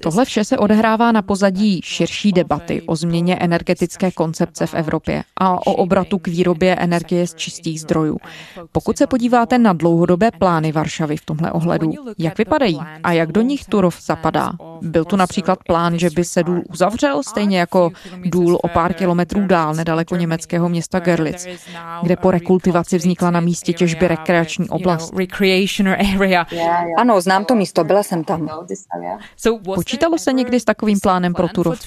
Tohle 0.02 0.26
vše 0.26 0.44
se 0.44 0.58
odehrává 0.58 1.12
na 1.12 1.22
pozadí 1.22 1.82
širší 1.84 2.32
debaty 2.32 2.82
o 2.82 2.96
změně 2.96 3.36
energetické 3.36 4.12
koncepce 4.12 4.68
v 4.68 4.74
Evropě 4.74 5.24
a 5.40 5.68
o 5.68 5.74
obratu 5.74 6.20
k 6.20 6.28
výrobě 6.28 6.76
energie 6.76 7.28
z 7.28 7.36
čistých 7.36 7.82
zdrojů. 7.82 8.18
Pokud 8.72 8.98
se 8.98 9.08
podíváte 9.08 9.58
na 9.58 9.74
dlouhodobé 9.74 10.32
plány 10.32 10.72
Varšavy 10.72 11.18
v 11.18 11.26
tomhle 11.26 11.52
ohledu, 11.52 11.92
jak 12.18 12.38
vypadají 12.38 12.80
a 13.04 13.12
jak 13.12 13.32
do 13.32 13.42
nich 13.42 13.66
Turov 13.66 14.02
zapadá? 14.02 14.52
Byl 14.82 15.06
tu 15.06 15.16
například 15.16 15.60
plán, 15.64 16.00
že 16.00 16.10
by 16.10 16.24
se 16.24 16.44
důl 16.44 16.62
uzavřel, 16.70 17.24
stejně 17.24 17.45
jako 17.52 17.92
důl 18.26 18.60
o 18.64 18.68
pár 18.68 18.94
kilometrů 18.94 19.48
dál 19.48 19.74
nedaleko 19.74 20.16
německého 20.16 20.70
města 20.70 21.00
Görlitz, 21.00 21.48
kde 22.02 22.16
po 22.16 22.32
rekultivaci 22.32 22.98
vznikla 22.98 23.32
na 23.32 23.40
místě 23.40 23.74
těžby 23.74 24.08
rekreační 24.08 24.70
oblast. 24.70 25.14
Ano, 26.98 27.22
znám 27.22 27.46
to 27.46 27.56
místo, 27.56 27.84
byla 27.84 28.04
jsem 28.04 28.24
tam. 28.24 28.50
Počítalo 29.76 30.18
se 30.18 30.34
někdy 30.34 30.60
s 30.60 30.66
takovým 30.66 31.00
plánem 31.00 31.34
pro 31.34 31.48
Turov? 31.48 31.80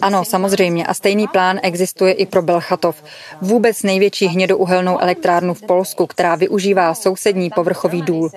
Ano, 0.00 0.24
samozřejmě. 0.24 0.86
A 0.86 0.94
stejný 0.94 1.28
plán 1.28 1.60
existuje 1.62 2.12
i 2.12 2.26
pro 2.26 2.42
Belchatov. 2.42 3.02
Vůbec 3.42 3.82
největší 3.82 4.26
hnědouhelnou 4.26 4.98
elektrárnu 4.98 5.54
v 5.54 5.62
Polsku, 5.62 6.06
která 6.06 6.34
využívá 6.34 6.94
sousední 6.94 7.50
povrchový 7.50 8.02
důl. 8.02 8.30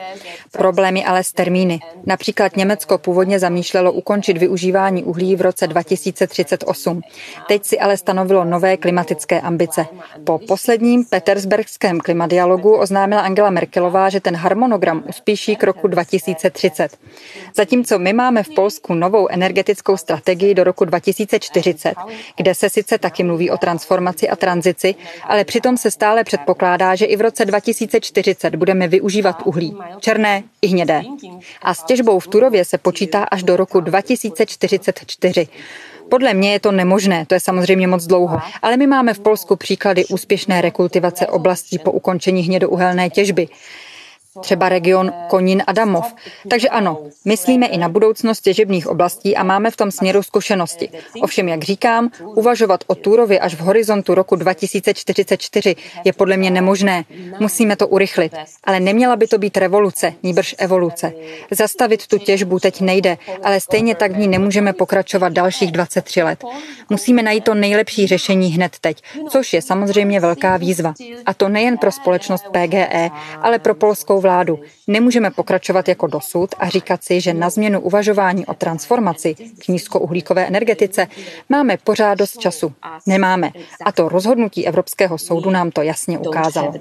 Problém 0.52 0.98
je 0.98 1.06
ale 1.06 1.24
s 1.24 1.34
termíny. 1.34 1.80
Například 2.06 2.58
Německo 2.58 2.98
původně 2.98 3.40
zamýšlelo 3.40 3.92
ukončit 3.92 4.38
využívání 4.38 5.04
uhlí 5.04 5.36
v 5.36 5.42
roce 5.42 5.68
2038. 5.68 7.02
Teď 7.48 7.66
si 7.66 7.80
ale 7.80 7.98
stanovilo 7.98 8.46
nové 8.46 8.78
klimatické 8.78 9.42
ambice. 9.42 9.86
Po 10.24 10.40
posledním 10.48 11.06
petersbergském 11.06 12.00
klimadialogu 12.00 12.76
oznámila 12.76 13.22
Angela 13.22 13.50
Merkelová, 13.50 14.10
že 14.10 14.20
ten 14.20 14.36
harmonogram 14.36 15.04
uspíší 15.10 15.56
k 15.56 15.64
roku 15.64 15.88
2030. 15.88 16.98
Zatímco 17.56 18.00
my 18.00 18.14
máme 18.14 18.44
v 18.44 18.50
Polsku 18.50 18.94
novou 18.94 19.28
energetickou 19.28 19.91
energetickou 19.92 19.98
strategii 19.98 20.54
do 20.54 20.64
roku 20.64 20.86
2040, 20.86 21.94
kde 22.38 22.56
se 22.56 22.70
sice 22.70 22.98
taky 22.98 23.24
mluví 23.24 23.50
o 23.50 23.58
transformaci 23.58 24.30
a 24.30 24.36
tranzici, 24.36 24.96
ale 25.24 25.44
přitom 25.44 25.78
se 25.78 25.92
stále 25.92 26.24
předpokládá, 26.24 26.96
že 26.96 27.06
i 27.06 27.16
v 27.16 27.22
roce 27.22 27.46
2040 27.46 28.56
budeme 28.56 28.88
využívat 28.88 29.42
uhlí, 29.46 29.76
černé 30.00 30.44
i 30.62 30.68
hnědé. 30.68 31.02
A 31.62 31.74
s 31.74 31.84
těžbou 31.84 32.20
v 32.20 32.28
Turově 32.28 32.66
se 32.66 32.78
počítá 32.78 33.24
až 33.24 33.44
do 33.44 33.58
roku 33.58 33.80
2044. 33.80 35.48
Podle 36.10 36.34
mě 36.34 36.52
je 36.52 36.60
to 36.60 36.72
nemožné, 36.72 37.26
to 37.26 37.34
je 37.34 37.40
samozřejmě 37.40 37.88
moc 37.88 38.06
dlouho, 38.06 38.40
ale 38.62 38.78
my 38.78 38.88
máme 38.88 39.14
v 39.14 39.20
Polsku 39.20 39.56
příklady 39.56 40.06
úspěšné 40.06 40.62
rekultivace 40.62 41.28
oblastí 41.28 41.80
po 41.80 41.92
ukončení 41.92 42.42
hnědouhelné 42.42 43.10
těžby. 43.10 43.48
Třeba 44.40 44.70
region 44.70 45.14
Konín 45.30 45.64
a 45.68 45.72
Damov. 45.72 46.16
Takže 46.50 46.70
ano, 46.70 47.00
myslíme 47.26 47.68
i 47.68 47.78
na 47.78 47.90
budoucnost 47.90 48.42
těžebních 48.42 48.88
oblastí 48.88 49.38
a 49.38 49.44
máme 49.44 49.72
v 49.72 49.78
tom 49.78 49.92
směru 49.92 50.24
zkušenosti. 50.24 50.90
Ovšem, 51.22 51.50
jak 51.50 51.64
říkám, 51.64 52.10
uvažovat 52.26 52.84
o 52.88 52.96
Turově 52.96 53.40
až 53.40 53.56
v 53.56 53.60
horizontu 53.60 54.16
roku 54.16 54.36
2044 54.36 55.76
je 56.04 56.14
podle 56.14 56.38
mě 56.38 56.52
nemožné. 56.52 57.04
Musíme 57.40 57.76
to 57.76 57.88
urychlit. 57.88 58.34
Ale 58.64 58.80
neměla 58.80 59.16
by 59.16 59.28
to 59.28 59.38
být 59.38 59.58
revoluce, 59.58 60.14
níbrž 60.24 60.56
evoluce. 60.58 61.14
Zastavit 61.52 62.08
tu 62.08 62.18
těžbu 62.18 62.60
teď 62.60 62.82
nejde, 62.82 63.18
ale 63.44 63.60
stejně 63.60 63.96
tak 63.96 64.12
v 64.12 64.18
ní 64.18 64.28
nemůžeme 64.28 64.74
pokračovat 64.74 65.34
dalších 65.34 65.72
23 65.72 66.24
let. 66.24 66.44
Musíme 66.90 67.24
najít 67.24 67.44
to 67.44 67.54
nejlepší 67.54 68.08
řešení 68.08 68.50
hned 68.50 68.76
teď, 68.82 69.04
což 69.30 69.54
je 69.54 69.62
samozřejmě 69.62 70.20
velká 70.20 70.58
výzva. 70.58 70.94
A 71.26 71.34
to 71.34 71.50
nejen 71.50 71.78
pro 71.78 71.92
společnost 71.92 72.46
PGE, 72.52 73.10
ale 73.42 73.60
pro 73.60 73.76
polskou 73.76 74.21
vládu. 74.22 74.60
Nemůžeme 74.88 75.32
pokračovat 75.32 75.88
jako 75.88 76.08
dosud 76.08 76.50
a 76.60 76.70
říkat 76.70 77.04
si, 77.04 77.22
že 77.22 77.34
na 77.34 77.50
změnu 77.50 77.80
uvažování 77.80 78.46
o 78.46 78.54
transformaci 78.54 79.36
k 79.36 79.68
nízkouhlíkové 79.68 80.48
energetice 80.48 81.08
máme 81.50 81.78
pořád 81.78 82.16
dost 82.16 82.38
času. 82.38 82.74
Nemáme. 83.08 83.52
A 83.86 83.92
to 83.92 84.10
rozhodnutí 84.10 84.68
Evropského 84.68 85.18
soudu 85.18 85.50
nám 85.50 85.72
to 85.72 85.82
jasně 85.82 86.20
ukázalo. 86.20 86.74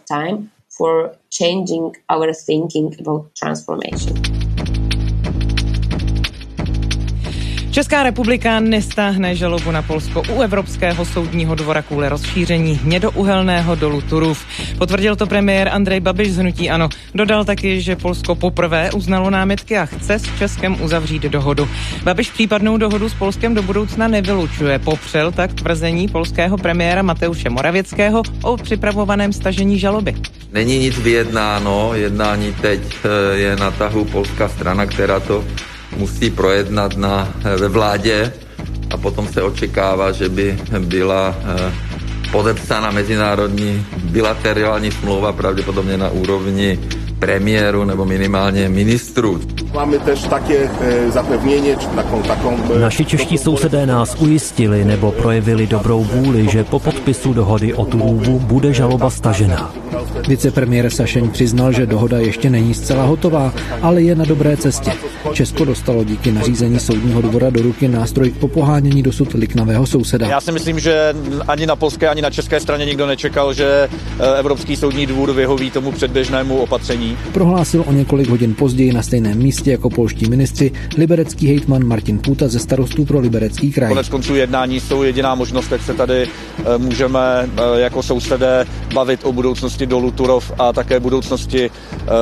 for 0.81 1.13
changing 1.31 1.99
our 2.09 2.33
thinking 2.47 2.95
about 3.01 3.31
transformation. 3.35 4.50
Česká 7.71 8.03
republika 8.03 8.61
nestáhne 8.61 9.35
žalobu 9.35 9.71
na 9.71 9.83
Polsko 9.83 10.23
u 10.35 10.43
Evropského 10.43 11.05
soudního 11.05 11.55
dvora 11.55 11.83
kvůli 11.83 12.09
rozšíření 12.09 12.75
hnědouhelného 12.75 13.75
dolu 13.75 14.01
Turów. 14.01 14.47
Potvrdil 14.79 15.17
to 15.17 15.27
premiér 15.27 15.69
Andrej 15.69 16.01
Babiš 16.01 16.33
z 16.33 16.39
Hnutí 16.39 16.71
Ano. 16.71 16.89
Dodal 17.15 17.45
taky, 17.45 17.81
že 17.81 17.97
Polsko 17.97 18.35
poprvé 18.35 18.91
uznalo 18.93 19.31
námitky 19.31 19.79
a 19.79 19.87
chce 19.87 20.19
s 20.19 20.39
Českem 20.39 20.83
uzavřít 20.83 21.23
dohodu. 21.23 21.69
Babiš 22.03 22.31
případnou 22.31 22.77
dohodu 22.77 23.09
s 23.09 23.15
Polskem 23.15 23.55
do 23.55 23.63
budoucna 23.63 24.09
nevylučuje. 24.09 24.79
Popřel 24.79 25.33
tak 25.33 25.53
tvrzení 25.53 26.09
polského 26.09 26.59
premiéra 26.59 27.03
Mateuše 27.03 27.51
Moravěckého 27.51 28.23
o 28.43 28.57
připravovaném 28.57 29.33
stažení 29.33 29.79
žaloby. 29.79 30.15
Není 30.53 30.79
nic 30.79 30.99
vyjednáno, 30.99 31.91
jednání 31.95 32.55
teď 32.61 32.81
eh, 33.05 33.37
je 33.39 33.57
na 33.57 33.71
tahu 33.71 34.05
polská 34.05 34.49
strana, 34.49 34.87
která 34.87 35.21
to 35.21 35.45
musí 35.97 36.31
projednat 36.31 36.97
na, 36.97 37.29
eh, 37.45 37.57
ve 37.57 37.69
vládě 37.69 38.33
a 38.91 38.97
potom 38.97 39.29
se 39.29 39.43
očekává, 39.43 40.13
že 40.13 40.29
by 40.29 40.59
byla 40.79 41.35
eh, 41.39 41.73
podepsána 42.33 42.91
mezinárodní 42.91 43.87
bilaterální 44.05 44.91
smlouva 44.91 45.33
pravděpodobně 45.33 45.97
na 45.97 46.09
úrovni 46.09 46.79
premiéru 47.19 47.85
nebo 47.85 48.05
minimálně 48.05 48.69
ministrů. 48.69 49.41
Máme 49.75 49.99
tež 49.99 50.23
také 50.23 50.71
e, 50.81 51.11
zapevnění, 51.11 51.75
takou, 51.95 52.23
takou... 52.23 52.55
E, 52.77 52.79
Naši 52.79 53.05
čeští 53.05 53.39
sousedé 53.39 53.87
nás 53.87 54.17
ujistili 54.19 54.85
nebo 54.85 55.13
projevili 55.13 55.67
dobrou 55.67 56.05
vůli, 56.05 56.49
že 56.51 56.65
po 56.65 56.79
podpisu 56.79 57.33
dohody 57.33 57.75
o 57.75 57.85
Turóvu 57.85 58.39
bude 58.39 58.73
žaloba 58.73 59.11
stažena. 59.11 59.75
Vicepremiér 60.29 60.91
Sašeň 60.91 61.31
přiznal, 61.31 61.73
že 61.73 61.87
dohoda 61.87 62.19
ještě 62.19 62.51
není 62.51 62.75
zcela 62.75 63.05
hotová, 63.05 63.53
ale 63.83 64.03
je 64.03 64.15
na 64.15 64.25
dobré 64.25 64.57
cestě. 64.57 64.93
Česko 65.33 65.65
dostalo 65.65 66.05
díky 66.05 66.33
nařízení 66.33 66.81
soudního 66.81 67.21
dvora 67.23 67.51
do 67.51 67.63
ruky 67.63 67.89
nástroj 67.89 68.31
k 68.31 68.37
popohánění 68.37 69.03
dosud 69.03 69.35
liknavého 69.35 69.87
souseda. 69.87 70.27
Já 70.27 70.41
si 70.41 70.53
myslím, 70.53 70.79
že 70.79 71.15
ani 71.49 71.67
na 71.67 71.77
polské, 71.77 72.09
ani 72.09 72.23
na 72.23 72.31
české 72.31 72.61
straně 72.61 72.85
nikdo 72.85 73.07
nečekal, 73.07 73.55
že 73.55 73.89
e, 74.21 74.39
Evropský 74.39 74.77
soudní 74.77 75.07
dvůr 75.07 75.33
vyhoví 75.33 75.71
tomu 75.71 75.93
předběžnému 75.93 76.57
opatření. 76.59 77.17
Prohlásil 77.33 77.85
o 77.87 77.93
několik 77.93 78.29
hodin 78.29 78.55
později 78.55 78.93
na 78.93 79.03
stejném 79.03 79.39
místě 79.39 79.60
jako 79.67 79.91
polští 79.91 80.31
ministři 80.31 80.73
liberecký 80.97 81.49
hejtman 81.49 81.85
Martin 81.85 82.19
Puta 82.19 82.49
ze 82.49 82.59
starostů 82.59 83.05
pro 83.05 83.21
liberecký 83.21 83.73
kraj. 83.73 83.89
Konec 83.89 84.09
konců 84.09 84.35
jednání 84.35 84.81
jsou 84.81 85.03
jediná 85.03 85.35
možnost, 85.35 85.73
jak 85.73 85.83
se 85.83 85.95
tady 85.95 86.23
e, 86.23 86.79
můžeme 86.79 87.21
e, 87.77 87.81
jako 87.81 88.03
sousedé 88.03 88.67
bavit 88.95 89.21
o 89.23 89.33
budoucnosti 89.33 89.87
dolu 89.87 90.11
Turov 90.11 90.53
a 90.59 90.73
také 90.73 91.01
budoucnosti 91.01 91.71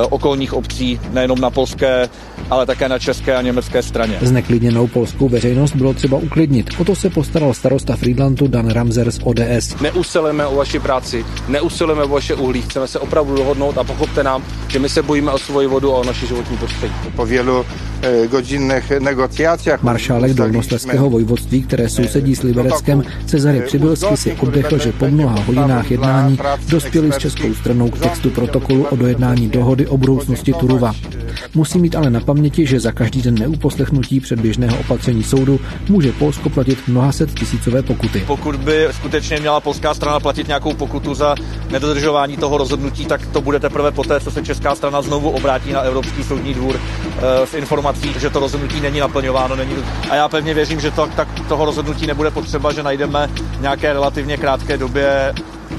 okolních 0.09 0.53
obcí, 0.53 0.99
nejenom 1.13 1.41
na 1.41 1.49
polské, 1.49 2.09
ale 2.49 2.65
také 2.65 2.89
na 2.89 2.99
české 2.99 3.35
a 3.35 3.41
německé 3.41 3.83
straně. 3.83 4.17
Zneklidněnou 4.21 4.87
polskou 4.87 5.29
veřejnost 5.29 5.75
bylo 5.75 5.93
třeba 5.93 6.17
uklidnit. 6.17 6.69
O 6.77 6.85
to 6.85 6.95
se 6.95 7.09
postaral 7.09 7.53
starosta 7.53 7.95
Friedlandu 7.95 8.47
Dan 8.47 8.69
Ramser 8.69 9.11
z 9.11 9.19
ODS. 9.23 9.81
Neusilujeme 9.81 10.45
o 10.45 10.55
vaši 10.55 10.79
práci, 10.79 11.25
neusilujeme 11.47 12.03
o 12.03 12.07
vaše 12.07 12.35
uhlí, 12.35 12.61
chceme 12.61 12.87
se 12.87 12.99
opravdu 12.99 13.35
dohodnout 13.35 13.77
a 13.77 13.83
pochopte 13.83 14.23
nám, 14.23 14.43
že 14.67 14.79
my 14.79 14.89
se 14.89 15.01
bojíme 15.01 15.31
o 15.31 15.37
svoji 15.37 15.67
vodu 15.67 15.95
a 15.95 15.97
o 15.97 16.03
naše 16.03 16.27
životní 16.27 16.57
prostředí. 16.57 16.93
Wielu 17.29 17.65
e, 18.01 18.27
godzinných 18.27 18.91
negociacích. 18.99 19.73
Maršálek 19.81 20.33
Dolnosleského 20.33 21.09
vojvodství, 21.09 21.61
které 21.63 21.89
sousedí 21.89 22.35
s 22.35 22.43
Libereckem, 22.43 23.03
Cezary 23.25 23.61
Přibylský 23.61 24.17
si 24.17 24.31
oddechl, 24.31 24.77
že 24.77 24.91
po 24.91 25.07
mnoha 25.07 25.39
hodinách 25.39 25.91
jednání 25.91 26.39
dospěli 26.69 27.11
s 27.11 27.17
českou 27.17 27.53
stranou 27.53 27.89
k 27.89 27.99
textu 27.99 28.29
protokolu 28.29 28.83
o 28.83 28.95
dojednání 28.95 29.49
dohody 29.49 29.87
o 29.87 29.97
budoucnosti 29.97 30.53
Turuva. 30.53 30.93
Musí 31.55 31.79
mít 31.79 31.95
ale 31.95 32.09
na 32.09 32.19
paměti, 32.19 32.65
že 32.65 32.79
za 32.79 32.91
každý 32.91 33.21
den 33.21 33.35
neuposlechnutí 33.35 34.19
předběžného 34.19 34.77
opatření 34.79 35.23
soudu 35.23 35.59
může 35.89 36.11
Polsko 36.11 36.49
platit 36.49 36.87
mnoha 36.87 37.11
set 37.11 37.33
tisícové 37.33 37.83
pokuty. 37.83 38.23
Pokud 38.27 38.55
by 38.55 38.87
skutečně 38.91 39.39
měla 39.39 39.59
polská 39.59 39.93
strana 39.93 40.19
platit 40.19 40.47
nějakou 40.47 40.73
pokutu 40.73 41.13
za 41.13 41.35
nedodržování 41.71 42.37
toho 42.37 42.57
rozhodnutí, 42.57 43.05
tak 43.05 43.25
to 43.25 43.41
bude 43.41 43.59
teprve 43.59 43.91
poté, 43.91 44.19
co 44.19 44.31
se 44.31 44.43
česká 44.43 44.75
strana 44.75 45.01
znovu 45.01 45.29
obrátí 45.29 45.71
na 45.71 45.81
Evropský 45.81 46.23
soudní 46.23 46.53
dvůr 46.53 46.75
eh, 46.75 47.47
s 47.47 47.53
informací, 47.53 48.13
že 48.19 48.29
to 48.29 48.39
rozhodnutí 48.39 48.81
není 48.81 48.99
naplňováno. 48.99 49.55
Není... 49.55 49.73
A 50.09 50.15
já 50.15 50.29
pevně 50.29 50.53
věřím, 50.53 50.79
že 50.79 50.91
to, 50.91 51.09
tak 51.15 51.27
toho 51.47 51.65
rozhodnutí 51.65 52.07
nebude 52.07 52.31
potřeba, 52.31 52.73
že 52.73 52.83
najdeme 52.83 53.29
nějaké 53.61 53.93
relativně 53.93 54.37
krátké 54.37 54.77
době 54.77 55.33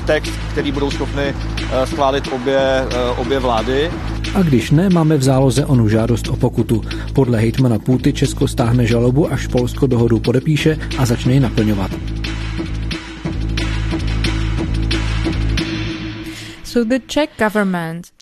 text, 0.06 0.32
který 0.52 0.72
budou 0.72 0.90
schopny 0.90 1.34
eh, 1.72 1.86
schválit 1.86 2.28
obě, 2.32 2.58
eh, 2.58 3.10
obě 3.16 3.38
vlády. 3.38 3.90
A 4.34 4.42
když 4.42 4.70
ne, 4.70 4.88
máme 4.90 5.16
v 5.16 5.22
záloze 5.22 5.66
onu 5.66 5.88
žádost 5.88 6.28
o 6.28 6.36
pokutu. 6.36 6.82
Podle 7.12 7.38
hejtmana 7.38 7.78
Půty 7.78 8.12
Česko 8.12 8.48
stáhne 8.48 8.86
žalobu, 8.86 9.32
až 9.32 9.46
Polsko 9.46 9.86
dohodu 9.86 10.20
podepíše 10.20 10.78
a 10.98 11.06
začne 11.06 11.32
ji 11.32 11.40
naplňovat. 11.40 11.90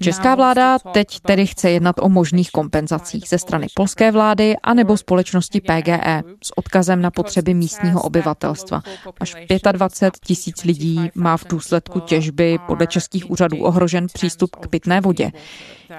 Česká 0.01 0.35
vláda 0.35 0.79
teď 0.79 1.21
tedy 1.21 1.47
chce 1.47 1.71
jednat 1.71 1.97
o 2.01 2.09
možných 2.09 2.51
kompenzacích 2.51 3.29
ze 3.29 3.39
strany 3.39 3.67
polské 3.75 4.13
vlády 4.13 4.57
anebo 4.63 4.97
společnosti 4.97 5.61
PGE 5.61 6.23
s 6.43 6.59
odkazem 6.59 7.03
na 7.03 7.11
potřeby 7.11 7.55
místního 7.55 8.03
obyvatelstva. 8.03 8.83
Až 9.21 9.37
25 9.73 10.13
tisíc 10.27 10.65
lidí 10.65 11.11
má 11.15 11.37
v 11.37 11.45
důsledku 11.49 12.01
těžby 12.01 12.59
podle 12.67 12.87
českých 12.87 13.31
úřadů 13.31 13.57
ohrožen 13.57 14.07
přístup 14.13 14.57
k 14.57 14.69
pitné 14.69 15.01
vodě. 15.01 15.31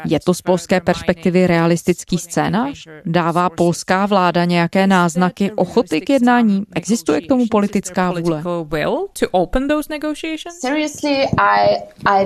Je 0.06 0.20
to 0.20 0.34
z 0.34 0.42
polské 0.42 0.82
perspektivy 0.82 1.48
realistický 1.48 2.18
scénář? 2.18 2.88
Dává 3.06 3.50
polská 3.50 4.06
vláda 4.06 4.46
nějaké 4.46 4.88
náznaky 4.88 5.52
ochoty 5.52 6.02
k 6.02 6.10
jednání? 6.10 6.64
Existuje 6.76 7.22
k 7.22 7.28
tomu 7.28 7.46
politická 7.52 8.12
vůle? 8.12 8.44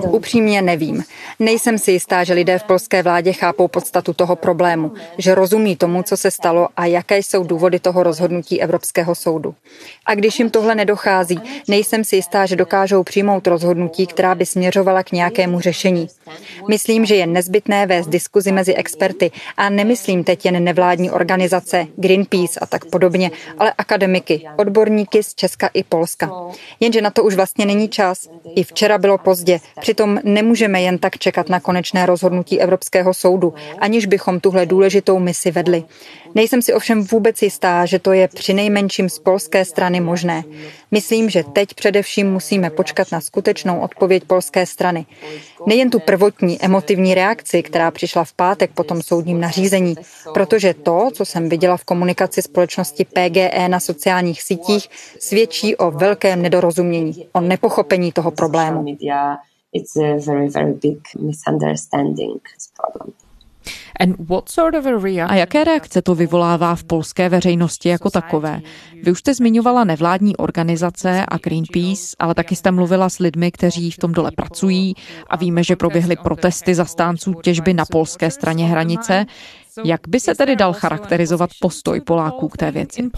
Upřímně 0.08 0.62
nevím. 0.62 1.04
Nejsem 1.39 1.78
si 1.78 1.91
jistá, 1.91 2.23
že 2.23 2.34
lidé 2.34 2.60
v 2.60 2.63
polské 2.63 3.04
vládě 3.04 3.34
chápou 3.34 3.67
podstatu 3.67 4.13
toho 4.13 4.36
problému, 4.36 4.91
že 5.17 5.36
rozumí 5.36 5.76
tomu, 5.76 6.04
co 6.04 6.17
se 6.17 6.32
stalo 6.32 6.67
a 6.78 6.86
jaké 6.86 7.17
jsou 7.17 7.43
důvody 7.43 7.80
toho 7.80 8.04
rozhodnutí 8.04 8.62
Evropského 8.62 9.15
soudu. 9.15 9.56
A 10.06 10.15
když 10.15 10.39
jim 10.39 10.49
tohle 10.49 10.76
nedochází, 10.76 11.39
nejsem 11.67 12.04
si 12.04 12.15
jistá, 12.15 12.45
že 12.45 12.56
dokážou 12.56 13.04
přijmout 13.04 13.47
rozhodnutí, 13.47 14.08
která 14.08 14.36
by 14.36 14.45
směřovala 14.45 15.04
k 15.04 15.12
nějakému 15.12 15.60
řešení. 15.60 16.08
Myslím, 16.69 17.06
že 17.06 17.15
je 17.15 17.28
nezbytné 17.28 17.53
vést 17.86 18.08
diskuzi 18.08 18.52
mezi 18.52 18.76
experty 18.76 19.32
a 19.58 19.70
nemyslím 19.70 20.24
teď 20.24 20.46
jen 20.46 20.63
nevládní 20.63 21.12
organizace, 21.12 21.88
Greenpeace 21.96 22.60
a 22.60 22.66
tak 22.66 22.86
podobně, 22.86 23.32
ale 23.58 23.74
akademiky, 23.78 24.46
odborníky 24.58 25.24
z 25.24 25.36
Česka 25.36 25.70
i 25.74 25.84
Polska. 25.84 26.32
Jenže 26.80 27.02
na 27.02 27.10
to 27.10 27.24
už 27.24 27.36
vlastně 27.36 27.66
není 27.66 27.89
čas. 27.89 28.30
I 28.56 28.63
včera 28.63 28.98
bylo 28.98 29.18
pozdě. 29.18 29.60
Přitom 29.80 30.20
nemůžeme 30.24 30.82
jen 30.82 30.98
tak 30.98 31.18
čekat 31.18 31.50
na 31.50 31.60
konečné 31.60 32.06
rozhodnutí 32.06 32.62
Evropského 32.62 33.13
soudu, 33.13 33.54
aniž 33.80 34.06
bychom 34.06 34.39
tuhle 34.39 34.66
důležitou 34.66 35.20
misi 35.20 35.52
vedli. 35.52 35.84
Nejsem 36.36 36.62
si 36.62 36.74
ovšem 36.74 37.04
vůbec 37.04 37.41
jistá, 37.41 37.86
že 37.86 38.00
to 38.00 38.12
je 38.12 38.28
při 38.28 38.54
nejmenším 38.54 39.10
z 39.10 39.19
polské 39.19 39.65
strany 39.65 40.02
možné. 40.02 40.43
Myslím, 40.91 41.30
že 41.30 41.43
teď 41.43 41.74
především 41.74 42.32
musíme 42.32 42.69
počkat 42.69 43.12
na 43.12 43.22
skutečnou 43.22 43.80
odpověď 43.80 44.24
polské 44.24 44.65
strany. 44.65 45.06
Nejen 45.67 45.89
tu 45.89 46.00
prvotní 46.00 46.62
emotivní 46.62 47.13
reakci, 47.13 47.63
která 47.63 47.91
přišla 47.91 48.24
v 48.24 48.34
pátek 48.34 48.72
po 48.74 48.84
tom 48.84 49.02
soudním 49.02 49.41
nařízení, 49.41 49.96
protože 50.34 50.74
to, 50.74 51.10
co 51.13 51.26
jsem 51.26 51.50
viděla 51.50 51.78
v 51.78 51.84
komunikaci 51.84 52.41
společnosti 52.41 53.06
PGE 53.06 53.67
na 53.67 53.80
sociálních 53.80 54.41
sítích, 54.41 54.89
svědčí 55.19 55.76
o 55.76 55.91
velkém 55.91 56.41
nedorozumění, 56.41 57.28
o 57.32 57.41
nepochopení 57.41 58.12
toho 58.12 58.32
problému. 58.32 58.86
it's 59.74 59.96
a 59.96 60.17
very, 60.26 60.50
very 60.50 60.74
big 60.74 61.00
misunderstanding 61.19 62.41
problem. 62.76 63.13
A 65.28 65.36
jaké 65.36 65.64
reakce 65.64 66.02
to 66.02 66.16
vyvolává 66.16 66.76
v 66.76 66.84
polské 66.84 67.30
veřejnosti 67.30 67.90
jako 67.90 68.10
takové? 68.10 68.62
Vy 69.04 69.12
už 69.12 69.20
jste 69.20 69.34
zmiňovala 69.34 69.84
nevládní 69.84 70.38
organizace 70.38 71.26
a 71.28 71.38
Greenpeace, 71.38 72.16
ale 72.20 72.34
taky 72.36 72.56
jste 72.56 72.72
mluvila 72.72 73.10
s 73.10 73.20
lidmi, 73.20 73.52
kteří 73.52 73.92
v 73.92 73.98
tom 73.98 74.12
dole 74.12 74.32
pracují 74.36 74.96
a 75.30 75.38
víme, 75.38 75.64
že 75.64 75.76
proběhly 75.76 76.16
protesty 76.16 76.76
zastánců 76.76 77.34
těžby 77.34 77.74
na 77.74 77.86
polské 77.92 78.32
straně 78.32 78.66
hranice. 78.66 79.26
Jak 79.84 80.02
by 80.08 80.20
se 80.20 80.36
tedy 80.36 80.56
dal 80.56 80.74
charakterizovat 80.74 81.50
postoj 81.60 82.02
Poláků 82.02 82.50
k 82.50 82.58
té 82.58 82.72
věci? 82.72 83.10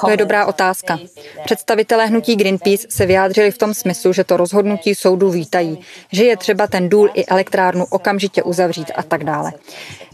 To 0.00 0.10
je 0.10 0.16
dobrá 0.16 0.46
otázka. 0.46 0.98
Představitelé 1.44 2.06
hnutí 2.06 2.36
Greenpeace 2.36 2.86
se 2.90 3.06
vyjádřili 3.06 3.50
v 3.50 3.58
tom 3.58 3.74
smyslu, 3.74 4.12
že 4.12 4.24
to 4.24 4.36
rozhodnutí 4.36 4.94
soudu 4.94 5.30
vítají, 5.30 5.78
že 6.12 6.24
je 6.24 6.36
třeba 6.36 6.66
ten 6.66 6.88
důl 6.88 7.10
i 7.14 7.26
elektrárnu 7.26 7.84
okamžitě 7.90 8.42
uzavřít 8.42 8.90
a 8.96 9.02
tak 9.02 9.24
dále. 9.24 9.52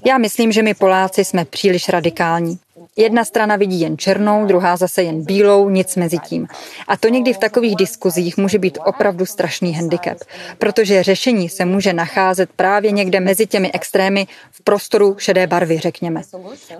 Já 0.06 0.18
myslím, 0.18 0.52
že 0.52 0.62
my 0.62 0.74
Poláci 0.74 1.24
jsme 1.24 1.44
příliš 1.44 1.88
radikální. 1.88 2.58
Jedna 3.00 3.24
strana 3.24 3.56
vidí 3.56 3.80
jen 3.80 3.98
černou, 3.98 4.46
druhá 4.46 4.76
zase 4.76 5.02
jen 5.02 5.24
bílou, 5.24 5.68
nic 5.68 5.96
mezi 5.96 6.18
tím. 6.18 6.48
A 6.88 6.96
to 6.96 7.08
někdy 7.08 7.32
v 7.32 7.38
takových 7.38 7.76
diskuzích 7.76 8.36
může 8.36 8.58
být 8.58 8.78
opravdu 8.84 9.26
strašný 9.26 9.74
handicap, 9.74 10.18
protože 10.58 11.02
řešení 11.02 11.48
se 11.48 11.64
může 11.64 11.92
nacházet 11.92 12.50
právě 12.56 12.90
někde 12.90 13.20
mezi 13.20 13.46
těmi 13.46 13.72
extrémy 13.72 14.26
v 14.50 14.62
prostoru 14.64 15.16
šedé 15.18 15.46
barvy, 15.46 15.78
řekněme. 15.78 16.22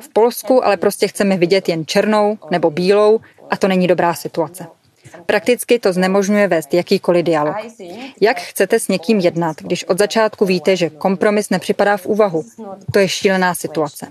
V 0.01 0.09
Polsku 0.13 0.65
ale 0.65 0.77
prostě 0.77 1.09
chceme 1.09 1.37
vidět 1.37 1.69
jen 1.69 1.87
černou 1.87 2.39
nebo 2.51 2.71
bílou 2.71 3.21
a 3.51 3.57
to 3.57 3.69
není 3.69 3.87
dobrá 3.87 4.15
situace. 4.15 4.67
Prakticky 5.27 5.79
to 5.79 5.93
znemožňuje 5.93 6.49
vést 6.49 6.75
jakýkoliv 6.75 7.25
dialog. 7.25 7.57
Jak 8.21 8.41
chcete 8.41 8.81
s 8.81 8.89
někým 8.89 9.21
jednat, 9.21 9.57
když 9.63 9.85
od 9.85 9.99
začátku 9.99 10.45
víte, 10.45 10.77
že 10.77 10.91
kompromis 10.91 11.51
nepřipadá 11.51 11.97
v 11.97 12.07
úvahu? 12.07 12.45
To 12.93 12.99
je 12.99 13.09
šílená 13.09 13.55
situace. 13.55 14.07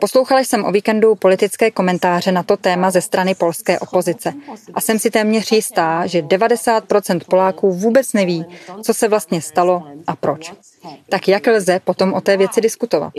Poslouchala 0.00 0.40
jsem 0.40 0.64
o 0.64 0.72
víkendu 0.72 1.14
politické 1.14 1.70
komentáře 1.70 2.32
na 2.32 2.42
to 2.42 2.56
téma 2.56 2.90
ze 2.90 3.00
strany 3.00 3.34
polské 3.34 3.78
opozice 3.78 4.32
a 4.74 4.80
jsem 4.80 4.98
si 4.98 5.10
téměř 5.10 5.52
jistá, 5.52 6.06
že 6.06 6.22
90% 6.22 7.20
Poláků 7.30 7.72
vůbec 7.72 8.12
neví, 8.12 8.44
co 8.82 8.94
se 8.94 9.08
vlastně 9.08 9.42
stalo 9.42 9.82
a 10.06 10.16
proč. 10.16 10.52
Tak 11.08 11.28
jak 11.28 11.46
lze 11.46 11.80
potom 11.80 12.12
o 12.12 12.20
té 12.20 12.36
věci 12.36 12.60
diskutovat? 12.60 13.12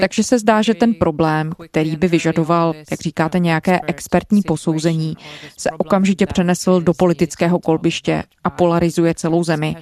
Takže 0.00 0.22
se 0.22 0.38
zdá, 0.38 0.62
že 0.62 0.74
ten 0.74 0.94
problém, 0.94 1.52
který 1.70 1.96
by 1.96 2.08
vyžadoval, 2.08 2.74
jak 2.90 3.00
říkáte, 3.00 3.38
nějaké 3.38 3.80
expertní 3.86 4.42
posouzení, 4.42 5.16
se 5.58 5.70
okamžitě 5.70 6.26
přenesl 6.26 6.80
do 6.80 6.94
politického 6.94 7.58
kolbiště 7.58 8.22
a 8.44 8.50
polarizuje 8.50 9.14
celou 9.14 9.44
zemi. 9.44 9.76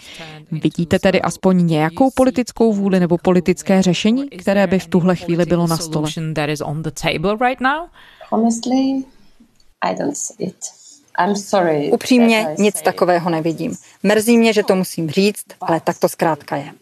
Vidíte 0.51 0.99
tedy 0.99 1.23
aspoň 1.23 1.67
nějakou 1.67 2.11
politickou 2.15 2.73
vůli 2.73 3.01
nebo 3.01 3.19
politické 3.19 3.83
řešení, 3.83 4.29
které 4.29 4.67
by 4.67 4.79
v 4.79 4.87
tuhle 4.87 5.17
chvíli 5.17 5.45
bylo 5.45 5.67
na 5.67 5.77
stole? 5.77 6.11
Upřímně 11.93 12.47
nic 12.59 12.83
takového 12.83 13.31
nevidím. 13.31 13.77
Mrzí 14.03 14.39
mě, 14.39 14.53
že 14.53 14.63
to 14.63 14.77
musím 14.77 15.11
říct, 15.11 15.45
ale 15.61 15.81
tak 15.81 15.99
to 15.99 16.09
zkrátka 16.09 16.57
je. 16.57 16.73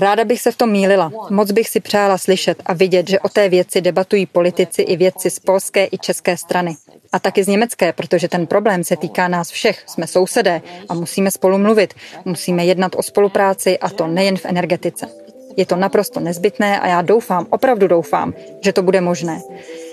Ráda 0.00 0.24
bych 0.24 0.40
se 0.40 0.52
v 0.52 0.56
tom 0.56 0.70
mýlila. 0.70 1.12
Moc 1.30 1.50
bych 1.50 1.68
si 1.68 1.80
přála 1.80 2.18
slyšet 2.18 2.62
a 2.66 2.72
vidět, 2.72 3.08
že 3.08 3.20
o 3.20 3.28
té 3.28 3.48
věci 3.48 3.80
debatují 3.80 4.26
politici 4.26 4.82
i 4.82 4.96
vědci 4.96 5.30
z 5.30 5.38
polské 5.38 5.88
i 5.92 5.98
české 5.98 6.36
strany. 6.36 6.76
A 7.12 7.18
taky 7.18 7.44
z 7.44 7.48
německé, 7.48 7.92
protože 7.92 8.28
ten 8.28 8.46
problém 8.46 8.84
se 8.84 8.96
týká 8.96 9.28
nás 9.28 9.50
všech. 9.50 9.82
Jsme 9.86 10.06
sousedé 10.06 10.62
a 10.88 10.94
musíme 10.94 11.30
spolu 11.30 11.58
mluvit. 11.58 11.94
Musíme 12.24 12.66
jednat 12.66 12.92
o 12.96 13.02
spolupráci 13.02 13.78
a 13.78 13.90
to 13.90 14.06
nejen 14.06 14.36
v 14.36 14.44
energetice. 14.44 15.08
Je 15.56 15.66
to 15.66 15.76
naprosto 15.76 16.20
nezbytné 16.20 16.80
a 16.80 16.86
já 16.88 17.02
doufám, 17.02 17.46
opravdu 17.50 17.88
doufám, 17.88 18.34
že 18.60 18.72
to 18.72 18.82
bude 18.82 19.00
možné. 19.00 19.42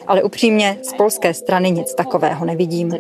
Ale 0.08 0.24
upřímně 0.24 0.78
z 0.82 0.94
polské 0.94 1.34
strany 1.34 1.72
nic 1.72 1.94
takového 1.94 2.46
nevidím. 2.46 2.92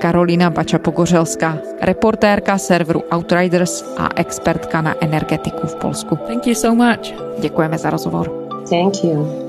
Karolina 0.00 0.50
Bača-Pogořelská, 0.50 1.58
reportérka 1.80 2.58
serveru 2.58 3.02
Outriders 3.14 3.84
a 3.98 4.08
expertka 4.16 4.80
na 4.80 4.94
energetiku 5.04 5.66
v 5.66 5.74
Polsku. 5.74 6.16
Thank 6.16 6.46
you 6.46 6.54
so 6.54 6.84
much. 6.84 7.14
Děkujeme 7.40 7.78
za 7.78 7.90
rozhovor. 7.90 8.48
Thank 8.70 9.04
you. 9.04 9.48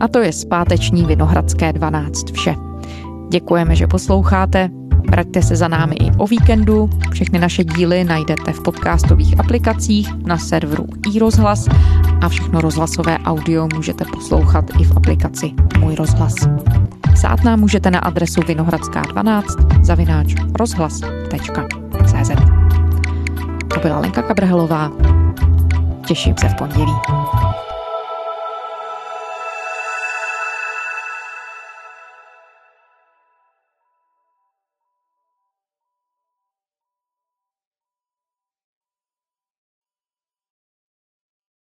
A 0.00 0.08
to 0.08 0.18
je 0.18 0.32
zpáteční 0.32 1.04
Vinohradské 1.04 1.72
12 1.72 2.32
vše. 2.32 2.54
Děkujeme, 3.28 3.76
že 3.76 3.86
posloucháte. 3.86 4.77
Vraťte 5.08 5.42
se 5.42 5.56
za 5.56 5.68
námi 5.68 5.94
i 5.94 6.10
o 6.16 6.26
víkendu. 6.26 6.90
Všechny 7.12 7.38
naše 7.38 7.64
díly 7.64 8.04
najdete 8.04 8.52
v 8.52 8.62
podcastových 8.62 9.40
aplikacích 9.40 10.14
na 10.26 10.38
serveru 10.38 10.86
iRozhlas 11.14 11.68
a 12.20 12.28
všechno 12.28 12.60
rozhlasové 12.60 13.18
audio 13.18 13.68
můžete 13.74 14.04
poslouchat 14.04 14.64
i 14.80 14.84
v 14.84 14.96
aplikaci 14.96 15.52
Můj 15.78 15.94
rozhlas. 15.94 16.34
Psát 17.14 17.44
nám 17.44 17.60
můžete 17.60 17.90
na 17.90 17.98
adresu 17.98 18.40
vinohradská12 18.40 19.84
zavináč 19.84 20.34
rozhlas.cz 20.58 22.30
To 23.74 23.80
byla 23.80 23.98
Lenka 23.98 24.22
Kabrhelová. 24.22 24.92
Těším 26.06 26.34
se 26.40 26.48
v 26.48 26.54
pondělí. 26.54 26.92